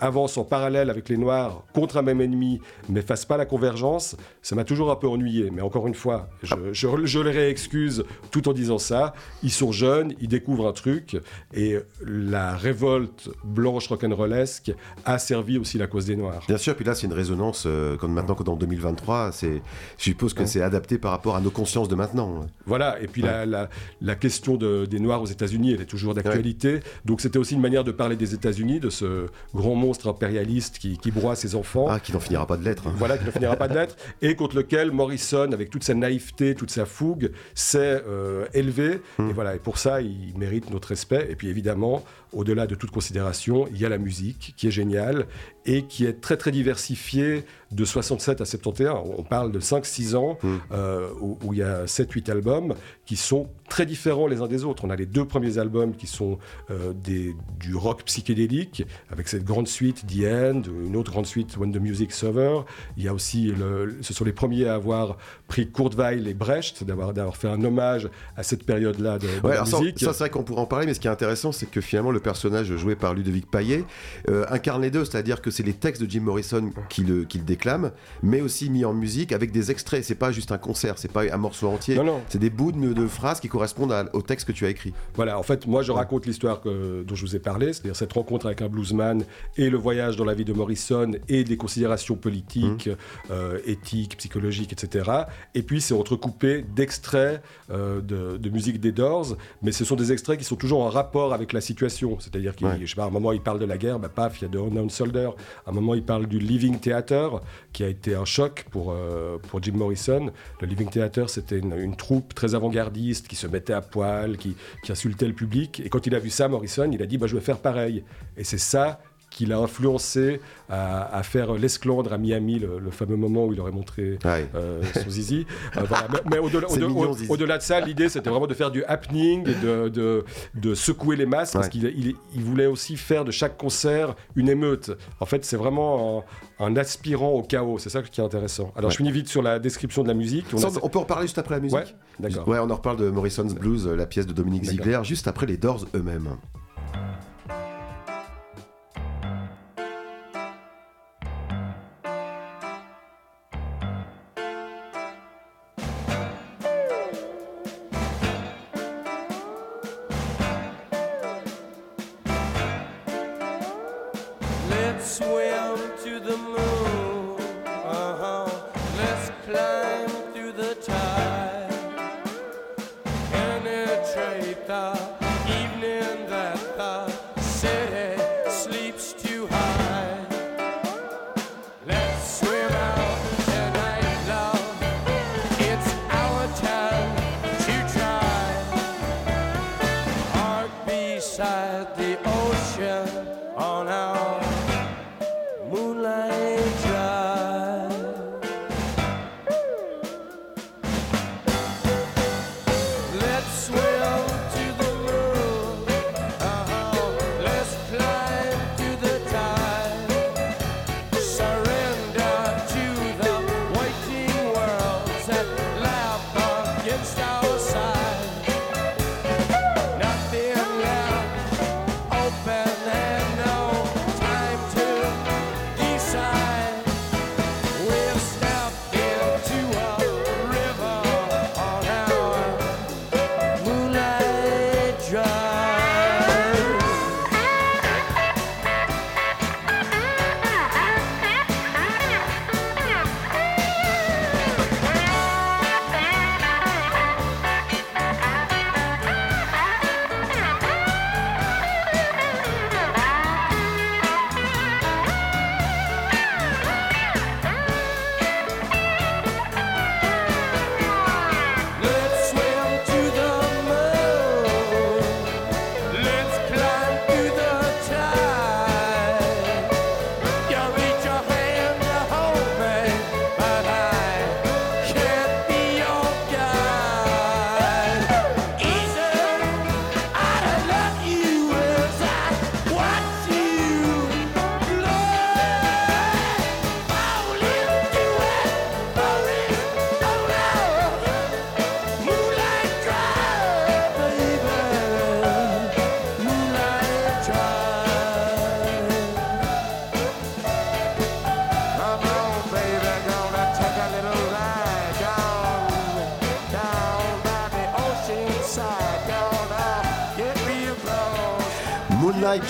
avance 0.00 0.36
en 0.36 0.44
parallèle 0.44 0.90
avec 0.90 1.08
les 1.08 1.16
Noirs 1.16 1.64
contre 1.74 1.96
un 1.96 2.02
même 2.02 2.20
ennemi, 2.20 2.60
mais 2.88 3.02
fasse 3.02 3.24
pas 3.24 3.36
la 3.36 3.46
convergence, 3.46 4.16
ça 4.42 4.54
m'a 4.54 4.64
toujours 4.64 4.90
un 4.90 4.96
peu 4.96 5.08
ennuyé. 5.08 5.50
Mais 5.50 5.62
encore 5.62 5.86
une 5.86 5.94
fois, 5.94 6.28
je, 6.42 6.54
je, 6.72 7.18
les 7.18 7.30
réexcuse 7.30 8.04
tout 8.30 8.48
en 8.48 8.52
disant 8.52 8.78
ça. 8.78 9.14
Ils 9.42 9.50
sont 9.50 9.72
jeunes, 9.72 10.14
ils 10.20 10.28
découvrent 10.28 10.66
un 10.66 10.72
truc, 10.72 11.16
et 11.54 11.78
la 12.04 12.56
révolte 12.56 13.30
blanche 13.44 13.88
rock'n'rollesque 13.88 14.72
a 15.04 15.18
servi 15.18 15.58
aussi 15.58 15.78
la 15.78 15.86
cause 15.86 16.06
des 16.06 16.16
Noirs. 16.16 16.42
Bien 16.46 16.58
sûr, 16.58 16.74
puis 16.74 16.84
là 16.84 16.94
c'est 16.94 17.06
une 17.06 17.12
résonance, 17.12 17.64
euh, 17.66 17.96
comme 17.96 18.12
maintenant 18.12 18.34
que 18.34 18.42
dans 18.42 18.56
2023, 18.56 19.32
c'est, 19.32 19.62
je 19.98 20.02
suppose 20.02 20.34
que 20.34 20.46
c'est 20.46 20.62
adapté 20.62 20.98
par 20.98 21.10
rapport 21.10 21.36
à 21.36 21.40
nos 21.40 21.50
consciences 21.50 21.88
de 21.88 21.94
maintenant. 21.94 22.46
Voilà, 22.66 23.00
et 23.00 23.06
puis 23.06 23.22
la, 23.22 23.46
la, 23.46 24.14
question 24.14 24.56
de, 24.56 24.86
des 24.86 25.00
Noirs 25.00 25.22
aux 25.22 25.26
États-Unis, 25.26 25.72
elle 25.72 25.82
est 25.82 25.86
toujours 25.86 26.14
d'actualité. 26.14 26.80
Donc 27.04 27.20
c'était 27.20 27.38
aussi 27.38 27.54
une 27.54 27.60
manière 27.60 27.84
de 27.84 27.92
parler 27.92 28.05
parler 28.06 28.14
des 28.16 28.34
États-Unis, 28.34 28.78
de 28.78 28.88
ce 28.88 29.26
grand 29.52 29.74
monstre 29.74 30.08
impérialiste 30.08 30.78
qui, 30.78 31.10
broie 31.10 31.34
ses 31.34 31.56
enfants. 31.56 31.86
Ah, 31.88 31.98
qui 31.98 32.12
n'en 32.12 32.20
finira 32.20 32.46
pas 32.46 32.56
de 32.56 32.62
l'être. 32.62 32.86
Hein. 32.86 32.94
Voilà, 32.96 33.18
qui 33.18 33.24
n'en 33.24 33.32
finira 33.32 33.56
pas 33.56 33.66
de 33.66 33.74
l'être. 33.74 33.96
Et 34.22 34.36
contre 34.36 34.54
lequel 34.54 34.92
Morrison, 34.92 35.50
avec 35.50 35.70
toute 35.70 35.82
sa 35.82 35.94
naïveté, 35.94 36.54
toute 36.54 36.70
sa 36.70 36.86
fougue, 36.86 37.32
s'est 37.56 38.00
euh, 38.06 38.46
élevé. 38.54 39.00
Hmm. 39.18 39.30
Et 39.30 39.32
voilà, 39.32 39.56
et 39.56 39.58
pour 39.58 39.78
ça, 39.78 40.02
il 40.02 40.38
mérite 40.38 40.70
notre 40.70 40.86
respect. 40.86 41.26
Et 41.28 41.34
puis 41.34 41.48
évidemment, 41.48 42.04
au-delà 42.32 42.68
de 42.68 42.76
toute 42.76 42.92
considération, 42.92 43.66
il 43.72 43.80
y 43.80 43.84
a 43.84 43.88
la 43.88 43.98
musique 43.98 44.54
qui 44.56 44.68
est 44.68 44.70
géniale. 44.70 45.26
Et 45.66 45.82
qui 45.82 46.06
est 46.06 46.20
très 46.20 46.36
très 46.36 46.50
diversifié 46.52 47.44
de 47.72 47.84
67 47.84 48.40
à 48.40 48.44
71. 48.44 49.10
On 49.18 49.22
parle 49.24 49.50
de 49.50 49.58
5-6 49.60 50.14
ans 50.14 50.38
Mm. 50.42 50.48
euh, 50.72 51.08
où, 51.20 51.36
où 51.42 51.52
il 51.52 51.58
y 51.58 51.62
a 51.62 51.84
7-8 51.86 52.30
albums 52.30 52.74
qui 53.04 53.16
sont 53.16 53.48
très 53.68 53.84
différents 53.86 54.28
les 54.28 54.40
uns 54.40 54.46
des 54.46 54.64
autres. 54.64 54.84
On 54.84 54.90
a 54.90 54.96
les 54.96 55.06
deux 55.06 55.24
premiers 55.24 55.58
albums 55.58 55.94
qui 55.96 56.06
sont 56.06 56.38
euh, 56.70 56.92
des, 56.92 57.34
du 57.58 57.74
rock 57.74 58.04
psychédélique 58.04 58.84
avec 59.10 59.26
cette 59.28 59.44
grande 59.44 59.66
suite 59.66 60.04
The 60.06 60.24
End, 60.26 60.62
une 60.86 60.94
autre 60.94 61.10
grande 61.10 61.26
suite 61.26 61.56
When 61.56 61.72
the 61.72 61.80
Music's 61.80 62.22
Over. 62.22 62.60
Il 62.96 63.02
y 63.02 63.08
a 63.08 63.14
aussi, 63.14 63.46
le, 63.46 63.96
ce 64.00 64.12
sont 64.14 64.24
les 64.24 64.32
premiers 64.32 64.68
à 64.68 64.74
avoir 64.74 65.16
pris 65.48 65.68
Weill 65.96 66.28
et 66.28 66.34
Brecht, 66.34 66.84
d'avoir 66.84 67.12
d'avoir 67.12 67.36
fait 67.36 67.48
un 67.48 67.62
hommage 67.64 68.08
à 68.36 68.42
cette 68.44 68.64
période-là 68.64 69.18
de, 69.18 69.26
de 69.26 69.32
Ouais, 69.42 69.50
la 69.50 69.62
alors 69.62 69.66
ça, 69.66 69.80
musique. 69.80 69.98
ça, 69.98 70.12
c'est 70.12 70.20
vrai 70.20 70.30
qu'on 70.30 70.44
pourrait 70.44 70.62
en 70.62 70.66
parler, 70.66 70.86
mais 70.86 70.94
ce 70.94 71.00
qui 71.00 71.08
est 71.08 71.10
intéressant, 71.10 71.50
c'est 71.50 71.66
que 71.68 71.80
finalement, 71.80 72.12
le 72.12 72.20
personnage 72.20 72.74
joué 72.76 72.94
par 72.94 73.12
Ludovic 73.14 73.50
Payet 73.50 73.84
euh, 74.30 74.44
incarne 74.50 74.82
les 74.82 74.90
deux, 74.92 75.04
c'est-à-dire 75.04 75.42
que 75.42 75.50
c'est 75.56 75.62
les 75.62 75.72
textes 75.72 76.02
de 76.02 76.10
Jim 76.10 76.20
Morrison 76.20 76.70
qui 76.88 77.02
le, 77.02 77.24
déclament, 77.24 77.90
mais 78.22 78.40
aussi 78.40 78.70
mis 78.70 78.84
en 78.84 78.92
musique 78.94 79.32
avec 79.32 79.52
des 79.52 79.70
extraits. 79.70 80.04
C'est 80.04 80.14
pas 80.14 80.32
juste 80.32 80.52
un 80.52 80.58
concert, 80.58 80.98
c'est 80.98 81.10
pas 81.12 81.22
un 81.32 81.36
morceau 81.36 81.68
entier. 81.68 81.96
non, 81.96 82.04
non. 82.04 82.20
C'est 82.28 82.38
des 82.38 82.50
bouts 82.50 82.72
de, 82.72 82.92
de 82.92 83.06
phrases 83.06 83.40
qui 83.40 83.48
correspondent 83.48 83.92
à- 83.92 84.08
au 84.14 84.22
texte 84.22 84.46
que 84.46 84.52
tu 84.52 84.66
as 84.66 84.70
écrit. 84.70 84.92
Voilà, 85.14 85.38
en 85.38 85.42
fait, 85.42 85.66
moi 85.66 85.82
je 85.82 85.92
raconte 85.92 86.26
l'histoire 86.26 86.60
dont 86.62 87.14
je 87.14 87.20
vous 87.22 87.34
ai 87.36 87.38
parlé, 87.38 87.72
c'est-à-dire 87.72 87.96
cette 87.96 88.12
rencontre 88.12 88.46
avec 88.46 88.62
un 88.62 88.68
bluesman 88.68 89.24
et 89.56 89.70
le 89.70 89.76
voyage 89.78 90.16
dans 90.16 90.24
la 90.24 90.34
vie 90.34 90.44
de 90.44 90.52
Morrison 90.52 91.12
et 91.28 91.44
des 91.44 91.56
considérations 91.56 92.16
politiques, 92.16 92.90
euh, 93.30 93.58
éthiques, 93.66 94.16
psychologiques, 94.18 94.72
etc. 94.72 95.10
Et 95.54 95.62
puis 95.62 95.80
c'est 95.80 95.94
entrecoupé 95.94 96.64
d'extraits 96.74 97.42
euh, 97.70 98.00
de, 98.00 98.36
de 98.36 98.50
musique 98.50 98.80
des 98.80 98.92
Doors, 98.92 99.36
mais 99.62 99.72
ce 99.72 99.84
sont 99.84 99.96
des 99.96 100.12
extraits 100.12 100.38
qui 100.38 100.44
sont 100.44 100.56
toujours 100.56 100.82
en 100.82 100.88
rapport 100.90 101.32
avec 101.34 101.52
la 101.52 101.60
situation. 101.60 102.18
C'est-à-dire 102.20 102.54
qu'à 102.54 102.66
Ouais. 102.66 102.78
je 102.80 102.86
sais 102.86 102.96
pas, 102.96 103.04
à 103.04 103.06
un 103.06 103.10
moment 103.10 103.30
il 103.32 103.40
parle 103.40 103.58
de 103.60 103.64
la 103.64 103.78
guerre, 103.78 103.98
bah, 103.98 104.08
paf, 104.08 104.40
il 104.40 104.42
y 104.42 104.44
a 104.46 104.48
de 104.48 104.58
Unknown 104.58 104.90
Soldier. 104.90 105.28
À 105.66 105.70
un 105.70 105.72
moment 105.72 105.94
il 105.94 106.02
parle 106.02 106.26
du 106.26 106.38
Living 106.38 106.78
Theater, 106.78 107.40
qui 107.72 107.84
a 107.84 107.88
été 107.88 108.14
un 108.14 108.24
choc 108.24 108.66
pour, 108.70 108.92
euh, 108.92 109.38
Jim 109.62 109.72
Morrison. 109.74 110.30
Le 110.60 110.66
Living 110.66 110.88
Theater, 110.88 111.30
c'était 111.30 111.58
une, 111.58 111.76
une 111.78 111.96
troupe 111.96 112.34
très 112.34 112.54
avant-gardiste 112.54 113.26
qui 113.28 113.36
se 113.36 113.46
mettait 113.46 113.72
à 113.72 113.80
poil, 113.80 114.36
qui, 114.36 114.56
qui 114.82 114.92
insultait 114.92 115.26
le 115.26 115.32
public. 115.32 115.80
Et 115.84 115.88
quand 115.88 116.06
il 116.06 116.14
a 116.14 116.18
vu 116.18 116.30
ça, 116.30 116.48
Morrison, 116.48 116.90
il 116.92 117.02
a 117.02 117.06
dit 117.06 117.18
bah, 117.18 117.26
Je 117.26 117.34
vais 117.34 117.42
faire 117.42 117.58
pareil. 117.58 118.04
Et 118.36 118.44
c'est 118.44 118.58
ça 118.58 119.00
qui 119.36 119.44
l'a 119.44 119.58
influencé 119.58 120.40
à, 120.70 121.14
à 121.14 121.22
faire 121.22 121.52
l'esclandre 121.52 122.12
à 122.14 122.16
Miami, 122.18 122.58
le, 122.58 122.78
le 122.78 122.90
fameux 122.90 123.16
moment 123.16 123.44
où 123.44 123.52
il 123.52 123.60
aurait 123.60 123.70
montré 123.70 124.18
Ouais. 124.24 124.48
euh, 124.54 124.82
son 125.04 125.10
zizi. 125.10 125.46
Euh, 125.76 125.82
voilà. 125.86 126.08
Mais, 126.10 126.18
mais 126.30 126.38
au-delà, 126.38 126.66
au- 127.28 127.36
de 127.36 127.46
ça, 127.60 127.80
l'idée 127.80 128.08
c'était 128.08 128.30
vraiment 128.30 128.46
de 128.46 128.54
faire 128.54 128.70
du 128.70 128.82
happening 128.84 129.46
et 129.46 129.54
de, 129.62 129.88
de, 129.90 130.24
de 130.54 130.74
secouer 130.74 131.16
les 131.16 131.26
masses 131.26 131.52
parce 131.52 131.68
qu'il 131.68 131.84
il, 131.84 132.14
il 132.34 132.42
voulait 132.42 132.64
aussi 132.66 132.96
faire 132.96 133.24
de 133.26 133.30
chaque 133.30 133.58
concert 133.58 134.14
une 134.36 134.48
émeute. 134.48 134.90
En 135.20 135.26
fait, 135.26 135.44
c'est 135.44 135.56
vraiment 135.58 136.24
un, 136.58 136.64
un 136.66 136.76
aspirant 136.76 137.32
au 137.32 137.42
chaos. 137.42 137.78
C'est 137.78 137.90
ça 137.90 138.00
qui 138.02 138.20
est 138.20 138.24
intéressant. 138.24 138.72
Alors, 138.74 138.88
Ouais. 138.88 138.92
je 138.92 138.96
finis 138.96 139.12
vite 139.12 139.28
sur 139.28 139.42
la 139.42 139.58
description 139.58 140.02
de 140.02 140.08
la 140.08 140.14
musique. 140.14 140.46
On 140.54 140.56
Ça, 140.56 140.68
a- 140.68 140.70
on 140.82 140.88
peut 140.88 140.98
en 140.98 141.04
parler 141.04 141.26
juste 141.26 141.36
après 141.38 141.56
la 141.56 141.60
musique? 141.60 141.94
d'accord. 142.18 142.48
Ouais, 142.48 142.58
on 142.58 142.70
en 142.70 142.74
reparle 142.76 142.96
de 142.96 143.10
Morrison's 143.10 143.54
Blues, 143.54 143.86
la 143.86 144.06
pièce 144.06 144.26
de 144.26 144.32
Dominique. 144.32 144.64
Ziegler, 144.64 145.00
juste 145.04 145.28
après 145.28 145.44
les 145.44 145.58
Doors 145.58 145.84
eux-mêmes. 145.94 146.28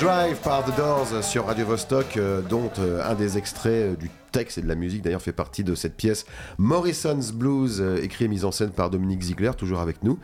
Drive 0.01 0.37
par 0.43 0.63
The 0.63 0.77
Doors 0.77 1.25
sur 1.25 1.47
Radio 1.47 1.65
Vostok, 1.65 2.19
euh, 2.19 2.43
dont 2.43 2.71
euh, 2.79 3.03
un 3.11 3.15
des 3.15 3.39
extraits 3.39 3.73
euh, 3.73 3.97
du 3.97 4.11
texte 4.31 4.59
et 4.59 4.61
de 4.61 4.69
la 4.69 4.75
musique 4.75 5.01
d'ailleurs 5.01 5.23
fait 5.23 5.33
partie 5.33 5.65
de 5.65 5.75
cette 5.75 5.97
pièce 5.97 6.27
Morrison's 6.59 7.33
Blues, 7.33 7.83
écrit 8.03 8.27
et 8.27 8.29
mise 8.29 8.45
en 8.45 8.53
scène 8.53 8.71
par 8.71 8.91
Dominique 8.91 9.23
Ziegler, 9.23 9.53
toujours 9.57 9.81
avec 9.81 10.03
nous. 10.03 10.19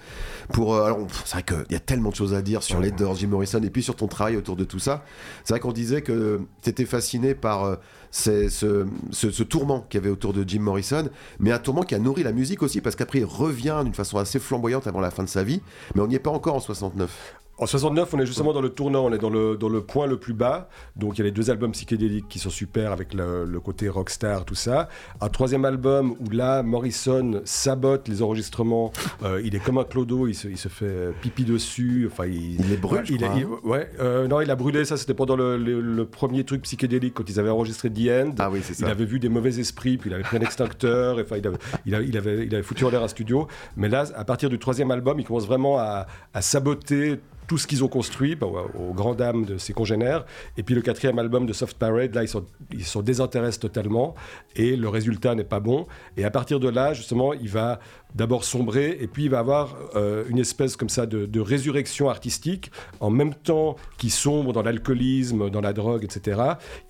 Pour, 0.52 0.76
alors, 0.76 0.98
c'est 1.24 1.32
vrai 1.32 1.42
qu'il 1.44 1.72
y 1.72 1.74
a 1.74 1.80
tellement 1.80 2.10
de 2.10 2.14
choses 2.14 2.34
à 2.34 2.42
dire 2.42 2.62
sur 2.62 2.80
les 2.80 2.90
Doors, 2.90 3.14
Jim 3.14 3.28
Morrison, 3.28 3.62
et 3.62 3.70
puis 3.70 3.82
sur 3.82 3.96
ton 3.96 4.08
travail 4.08 4.36
autour 4.36 4.56
de 4.56 4.64
tout 4.64 4.78
ça. 4.78 5.04
C'est 5.44 5.54
vrai 5.54 5.60
qu'on 5.60 5.72
disait 5.72 6.02
que 6.02 6.42
tu 6.62 6.68
étais 6.68 6.84
fasciné 6.84 7.34
par 7.34 7.78
ce 8.10 9.42
tourment 9.42 9.86
qu'il 9.88 10.00
y 10.00 10.02
avait 10.02 10.12
autour 10.12 10.34
de 10.34 10.46
Jim 10.46 10.60
Morrison, 10.60 11.08
mais 11.38 11.50
un 11.50 11.58
tourment 11.58 11.82
qui 11.82 11.94
a 11.94 11.98
nourri 11.98 12.22
la 12.22 12.32
musique 12.32 12.62
aussi, 12.62 12.82
parce 12.82 12.96
qu'après 12.96 13.20
il 13.20 13.24
revient 13.24 13.80
d'une 13.84 13.94
façon 13.94 14.18
assez 14.18 14.38
flamboyante 14.38 14.86
avant 14.86 15.00
la 15.00 15.10
fin 15.10 15.22
de 15.22 15.30
sa 15.30 15.42
vie, 15.42 15.62
mais 15.94 16.02
on 16.02 16.08
n'y 16.08 16.16
est 16.16 16.18
pas 16.18 16.30
encore 16.30 16.56
en 16.56 16.60
69. 16.60 17.41
En 17.58 17.66
69, 17.66 18.12
on 18.14 18.18
est 18.18 18.26
justement 18.26 18.52
dans 18.52 18.62
le 18.62 18.70
tournant, 18.70 19.04
on 19.04 19.12
est 19.12 19.18
dans 19.18 19.30
le, 19.30 19.56
dans 19.56 19.68
le 19.68 19.82
point 19.82 20.06
le 20.06 20.16
plus 20.16 20.32
bas. 20.32 20.68
Donc 20.96 21.14
il 21.14 21.18
y 21.18 21.20
a 21.20 21.24
les 21.24 21.30
deux 21.30 21.50
albums 21.50 21.70
psychédéliques 21.72 22.26
qui 22.28 22.38
sont 22.40 22.50
super 22.50 22.90
avec 22.92 23.14
le, 23.14 23.44
le 23.44 23.60
côté 23.60 23.88
rockstar, 23.88 24.44
tout 24.44 24.54
ça. 24.56 24.88
Un 25.20 25.28
troisième 25.28 25.64
album 25.64 26.16
où 26.18 26.30
là, 26.30 26.62
Morrison 26.62 27.40
sabote 27.44 28.08
les 28.08 28.22
enregistrements. 28.22 28.90
Euh, 29.22 29.40
il 29.44 29.54
est 29.54 29.60
comme 29.60 29.78
un 29.78 29.84
clodo, 29.84 30.26
il 30.26 30.34
se, 30.34 30.48
il 30.48 30.56
se 30.58 30.68
fait 30.68 31.12
pipi 31.20 31.44
dessus. 31.44 32.08
Enfin, 32.10 32.26
il, 32.26 32.58
Il 32.60 32.68
les 32.70 32.76
brûle, 32.78 33.02
je 33.04 33.12
il, 33.12 33.18
crois, 33.22 33.36
il- 33.38 33.44
hein. 33.44 33.48
ouais, 33.64 33.90
euh, 34.00 34.26
non, 34.26 34.40
il 34.40 34.50
a 34.50 34.56
brûlé 34.56 34.84
ça. 34.84 34.96
C'était 34.96 35.14
pendant 35.14 35.36
le, 35.36 36.04
premier 36.10 36.44
truc 36.44 36.62
psychédélique 36.62 37.14
quand 37.14 37.28
ils 37.28 37.38
avaient 37.38 37.50
enregistré 37.50 37.90
The 37.90 38.08
End. 38.26 38.34
Ah 38.38 38.50
oui, 38.50 38.60
c'est 38.62 38.72
Il 38.72 38.86
ça. 38.86 38.88
avait 38.88 39.04
vu 39.04 39.20
des 39.20 39.28
mauvais 39.28 39.60
esprits, 39.60 39.98
puis 39.98 40.10
il 40.10 40.14
avait 40.14 40.22
pris 40.24 40.38
un 40.38 40.40
extincteur, 40.40 41.20
et, 41.20 41.22
enfin, 41.22 41.36
il, 41.36 41.46
avait, 41.46 41.58
il, 41.86 41.94
avait, 41.94 42.06
il, 42.08 42.16
avait, 42.16 42.46
il 42.46 42.54
avait 42.54 42.64
foutu 42.64 42.84
en 42.86 42.90
l'air 42.90 43.02
un 43.04 43.08
studio. 43.08 43.46
Mais 43.76 43.88
là, 43.88 44.04
à 44.16 44.24
partir 44.24 44.48
du 44.50 44.58
troisième 44.58 44.90
album, 44.90 45.20
il 45.20 45.26
commence 45.26 45.46
vraiment 45.46 45.78
à, 45.78 46.06
à 46.34 46.42
saboter 46.42 47.20
tout 47.46 47.58
ce 47.58 47.66
qu'ils 47.66 47.84
ont 47.84 47.88
construit, 47.88 48.34
bah, 48.34 48.46
aux, 48.46 48.94
grandes 48.94 49.22
de 49.46 49.58
ses 49.58 49.72
congénères. 49.72 50.24
Et 50.56 50.62
puis 50.62 50.74
le 50.74 50.82
quatrième 50.82 51.18
album 51.18 51.46
de 51.46 51.52
Soft 51.52 51.76
Parade, 51.78 52.14
là, 52.14 52.22
ils 52.22 52.28
s'en 52.28 52.44
ils 52.72 52.84
s'en 52.84 53.02
désintéressent 53.02 53.60
totalement, 53.60 54.14
et 54.56 54.76
le 54.76 54.88
résultat 54.88 55.34
n'est 55.34 55.44
pas 55.44 55.60
bon. 55.60 55.86
Et 56.16 56.24
à 56.24 56.30
partir 56.30 56.60
de 56.60 56.68
là, 56.68 56.94
justement, 56.94 57.32
il 57.34 57.48
va 57.48 57.78
d'abord 58.14 58.44
sombrer, 58.44 58.98
et 59.00 59.06
puis 59.06 59.24
il 59.24 59.30
va 59.30 59.38
avoir 59.38 59.76
euh, 59.96 60.24
une 60.28 60.38
espèce 60.38 60.76
comme 60.76 60.88
ça 60.88 61.06
de, 61.06 61.26
de 61.26 61.40
résurrection 61.40 62.08
artistique, 62.10 62.70
en 63.00 63.10
même 63.10 63.34
temps 63.34 63.76
qu'il 63.98 64.10
sombre 64.10 64.52
dans 64.52 64.62
l'alcoolisme, 64.62 65.48
dans 65.50 65.60
la 65.60 65.72
drogue, 65.72 66.04
etc. 66.04 66.40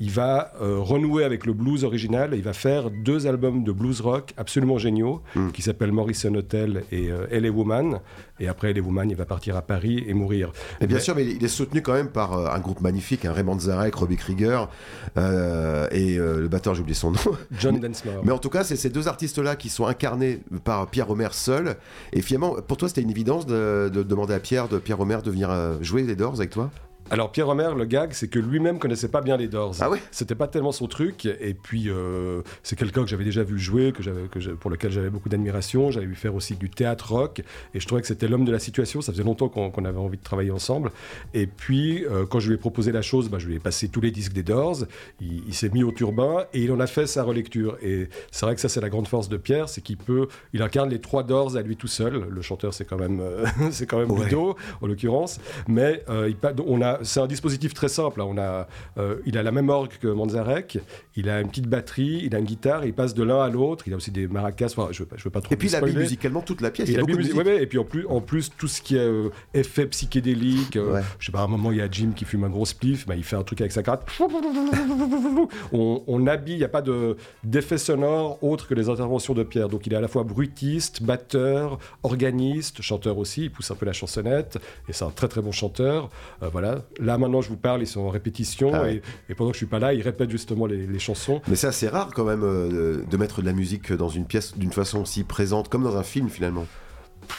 Il 0.00 0.10
va 0.10 0.52
euh, 0.60 0.78
renouer 0.80 1.24
avec 1.24 1.46
le 1.46 1.52
blues 1.52 1.84
original, 1.84 2.34
et 2.34 2.38
il 2.38 2.42
va 2.42 2.52
faire 2.52 2.90
deux 2.90 3.26
albums 3.26 3.64
de 3.64 3.72
blues 3.72 4.00
rock 4.00 4.32
absolument 4.36 4.78
géniaux, 4.78 5.22
qui 5.52 5.62
s'appellent 5.62 5.92
Morrison 5.92 6.34
Hotel 6.34 6.84
et 6.90 7.10
euh, 7.10 7.26
LA 7.30 7.50
Woman. 7.50 8.00
Et 8.40 8.48
après 8.48 8.72
LA 8.72 8.80
Woman, 8.80 9.08
il 9.10 9.16
va 9.16 9.24
partir 9.26 9.56
à 9.56 9.62
Paris 9.62 10.02
et 10.06 10.14
mourir. 10.14 10.52
Et 10.80 10.86
bien 10.86 10.96
Mais- 10.96 11.02
sûr, 11.02 11.14
mais 11.14 11.24
il 11.24 11.44
est 11.44 11.48
soutenu 11.48 11.82
quand 11.82 11.92
même 11.92 12.08
par 12.08 12.32
euh, 12.32 12.48
un 12.50 12.58
groupe 12.58 12.80
magnifique, 12.80 13.24
un 13.24 13.32
Raymond 13.32 13.60
Zarek, 13.60 13.94
Robbie 13.94 14.16
Krieger 14.16 14.68
et 15.16 16.16
le 16.16 16.48
batteur, 16.48 16.74
j'ai 16.74 16.80
oublié 16.82 16.94
son 16.94 17.12
nom. 17.12 17.20
John 17.58 17.78
Densmore. 17.78 18.22
Mais 18.24 18.32
en 18.32 18.38
tout 18.38 18.48
cas, 18.50 18.64
c'est 18.64 18.76
ces 18.76 18.90
deux 18.90 19.08
artistes-là 19.08 19.56
qui 19.56 19.68
sont 19.68 19.86
incarnés 19.86 20.40
par 20.64 20.86
Pierre 20.88 21.06
Seul. 21.32 21.76
Et 22.12 22.22
finalement, 22.22 22.56
pour 22.66 22.76
toi, 22.76 22.88
c'était 22.88 23.02
une 23.02 23.10
évidence 23.10 23.46
de, 23.46 23.90
de 23.92 24.02
demander 24.02 24.34
à 24.34 24.40
Pierre, 24.40 24.68
de 24.68 24.78
Pierre 24.78 24.98
Romer, 24.98 25.18
de 25.24 25.30
venir 25.30 25.50
euh, 25.50 25.76
jouer 25.80 26.02
les 26.02 26.16
Doors 26.16 26.34
avec 26.34 26.50
toi? 26.50 26.70
Alors 27.12 27.30
Pierre 27.30 27.46
Romer, 27.46 27.68
le 27.76 27.84
gag, 27.84 28.12
c'est 28.14 28.28
que 28.28 28.38
lui-même 28.38 28.78
connaissait 28.78 29.08
pas 29.08 29.20
bien 29.20 29.36
les 29.36 29.46
Doors. 29.46 29.74
Ah 29.80 29.90
ouais 29.90 30.00
C'était 30.10 30.34
pas 30.34 30.48
tellement 30.48 30.72
son 30.72 30.86
truc. 30.88 31.26
Et 31.26 31.52
puis 31.52 31.90
euh, 31.90 32.40
c'est 32.62 32.74
quelqu'un 32.74 33.02
que 33.02 33.08
j'avais 33.10 33.24
déjà 33.24 33.42
vu 33.42 33.58
jouer, 33.58 33.92
que 33.92 34.02
j'avais, 34.02 34.28
que 34.30 34.40
j'ai- 34.40 34.52
pour 34.52 34.70
lequel 34.70 34.90
j'avais 34.90 35.10
beaucoup 35.10 35.28
d'admiration. 35.28 35.90
J'avais 35.90 36.06
vu 36.06 36.14
faire 36.14 36.34
aussi 36.34 36.54
du 36.56 36.70
théâtre 36.70 37.12
rock, 37.12 37.42
et 37.74 37.80
je 37.80 37.86
trouvais 37.86 38.00
que 38.00 38.06
c'était 38.06 38.28
l'homme 38.28 38.46
de 38.46 38.50
la 38.52 38.58
situation. 38.58 39.02
Ça 39.02 39.12
faisait 39.12 39.24
longtemps 39.24 39.50
qu'on, 39.50 39.70
qu'on 39.70 39.84
avait 39.84 39.98
envie 39.98 40.16
de 40.16 40.22
travailler 40.22 40.52
ensemble. 40.52 40.90
Et 41.34 41.46
puis 41.46 42.02
euh, 42.06 42.24
quand 42.24 42.40
je 42.40 42.48
lui 42.48 42.54
ai 42.54 42.58
proposé 42.58 42.92
la 42.92 43.02
chose, 43.02 43.28
bah, 43.28 43.38
je 43.38 43.46
lui 43.46 43.56
ai 43.56 43.60
passé 43.60 43.88
tous 43.88 44.00
les 44.00 44.10
disques 44.10 44.32
des 44.32 44.42
Doors. 44.42 44.84
Il, 45.20 45.42
il 45.46 45.52
s'est 45.54 45.68
mis 45.68 45.82
au 45.84 45.92
turbin 45.92 46.46
et 46.54 46.62
il 46.62 46.72
en 46.72 46.80
a 46.80 46.86
fait 46.86 47.06
sa 47.06 47.24
relecture. 47.24 47.76
Et 47.82 48.08
c'est 48.30 48.46
vrai 48.46 48.54
que 48.54 48.60
ça 48.62 48.70
c'est 48.70 48.80
la 48.80 48.88
grande 48.88 49.06
force 49.06 49.28
de 49.28 49.36
Pierre, 49.36 49.68
c'est 49.68 49.82
qu'il 49.82 49.98
peut, 49.98 50.28
il 50.54 50.62
incarne 50.62 50.88
les 50.88 51.00
trois 51.00 51.24
Doors 51.24 51.58
à 51.58 51.60
lui 51.60 51.76
tout 51.76 51.88
seul. 51.88 52.26
Le 52.30 52.40
chanteur 52.40 52.72
c'est 52.72 52.86
quand 52.86 52.98
même, 52.98 53.20
euh, 53.20 53.44
c'est 53.70 53.84
quand 53.86 53.98
même 53.98 54.10
Ouais. 54.12 54.24
Ludo, 54.24 54.56
en 54.80 54.86
l'occurrence. 54.86 55.40
Mais 55.68 56.02
euh, 56.08 56.30
il 56.30 56.36
on 56.66 56.80
a, 56.80 57.01
c'est 57.02 57.20
un 57.20 57.26
dispositif 57.26 57.74
très 57.74 57.88
simple. 57.88 58.20
hein. 58.20 58.26
On 58.28 58.38
a, 58.38 58.66
euh, 58.98 59.16
il 59.26 59.36
a 59.38 59.42
la 59.42 59.52
même 59.52 59.68
orgue 59.68 59.92
que 60.00 60.08
Manzarek, 60.08 60.78
il 61.16 61.28
a 61.28 61.40
une 61.40 61.48
petite 61.48 61.66
batterie, 61.68 62.22
il 62.24 62.34
a 62.34 62.38
une 62.38 62.44
guitare, 62.44 62.84
il 62.84 62.94
passe 62.94 63.14
de 63.14 63.22
l'un 63.22 63.40
à 63.42 63.48
l'autre. 63.48 63.84
Il 63.86 63.92
a 63.92 63.96
aussi 63.96 64.10
des 64.10 64.26
maracas. 64.28 64.66
Enfin, 64.76 64.88
je 64.90 65.02
ne 65.02 65.04
veux, 65.04 65.06
pas- 65.06 65.16
je 65.16 65.24
veux 65.24 65.30
pas 65.30 65.40
trop 65.40 65.52
Et 65.52 65.56
puis, 65.56 65.68
il 65.68 65.76
habille 65.76 65.96
musicalement 65.96 66.40
toute 66.42 66.60
la 66.60 66.70
pièce. 66.70 66.88
Et 66.88 66.92
Il 66.92 66.94
y 66.94 66.98
a 66.98 67.00
beaucoup 67.00 67.12
de 67.12 67.16
musique- 67.18 67.34
musique. 67.34 67.46
ouais, 67.46 67.54
ouais, 67.56 67.62
et 67.62 67.66
puis 67.66 67.78
en 67.78 67.84
plus, 67.84 68.06
en 68.06 68.20
plus 68.20 68.50
tout 68.56 68.68
ce 68.68 68.80
qui 68.82 68.96
est 68.96 69.00
euh, 69.00 69.28
effet 69.54 69.86
psychédélique, 69.86 70.76
euh, 70.76 70.92
Ouais. 70.94 71.00
je 71.18 71.26
sais 71.26 71.32
pas, 71.32 71.40
à 71.40 71.44
un 71.44 71.48
moment 71.48 71.70
il 71.72 71.78
y 71.78 71.80
a 71.82 71.88
Jim 71.90 72.12
qui 72.14 72.24
fume 72.24 72.44
un 72.44 72.48
gros 72.50 72.66
spliff, 72.66 73.06
bah, 73.06 73.14
il 73.16 73.24
fait 73.24 73.36
un 73.36 73.42
truc 73.42 73.60
avec 73.60 73.72
sa 73.72 73.82
carte. 73.82 74.08
On, 75.72 76.02
on 76.06 76.26
habille, 76.26 76.54
il 76.54 76.58
n'y 76.58 76.64
a 76.64 76.68
pas 76.68 76.82
de- 76.82 77.16
d'effet 77.44 77.78
sonore 77.78 78.42
autre 78.42 78.66
que 78.68 78.74
les 78.74 78.88
interventions 78.88 79.34
de 79.34 79.42
Pierre. 79.42 79.68
Donc 79.68 79.86
il 79.86 79.92
est 79.92 79.96
à 79.96 80.00
la 80.00 80.08
fois 80.08 80.22
bruitiste, 80.24 81.02
batteur, 81.02 81.78
organiste, 82.02 82.82
chanteur 82.82 83.18
aussi, 83.18 83.44
il 83.44 83.50
pousse 83.50 83.70
un 83.70 83.74
peu 83.74 83.86
la 83.86 83.92
chansonnette, 83.92 84.58
et 84.88 84.92
c'est 84.92 85.04
un 85.04 85.10
très 85.10 85.28
très 85.28 85.40
bon 85.40 85.52
chanteur. 85.52 86.10
Euh, 86.42 86.48
voilà. 86.50 86.82
Là 87.00 87.18
maintenant 87.18 87.40
je 87.40 87.48
vous 87.48 87.56
parle, 87.56 87.82
ils 87.82 87.86
sont 87.86 88.00
en 88.02 88.08
répétition, 88.10 88.70
Ah 88.74 88.82
ouais. 88.82 88.96
et, 89.28 89.32
et 89.32 89.34
pendant 89.34 89.50
que 89.50 89.54
je 89.54 89.58
suis 89.58 89.66
pas 89.66 89.78
là, 89.78 89.92
ils 89.94 90.02
répètent 90.02 90.30
justement 90.30 90.66
les, 90.66 90.86
les 90.86 90.98
chansons. 90.98 91.40
Mais 91.48 91.56
c'est 91.56 91.66
assez 91.68 91.88
rare 91.88 92.10
quand 92.14 92.24
même 92.24 92.42
euh, 92.44 93.02
de 93.08 93.16
mettre 93.16 93.40
de 93.40 93.46
la 93.46 93.52
musique 93.52 93.92
dans 93.92 94.08
une 94.08 94.26
pièce 94.26 94.56
d'une 94.58 94.72
façon 94.72 95.02
aussi 95.02 95.24
présente, 95.24 95.68
comme 95.68 95.82
dans 95.84 95.96
un 95.96 96.02
film 96.02 96.28
finalement. 96.28 96.66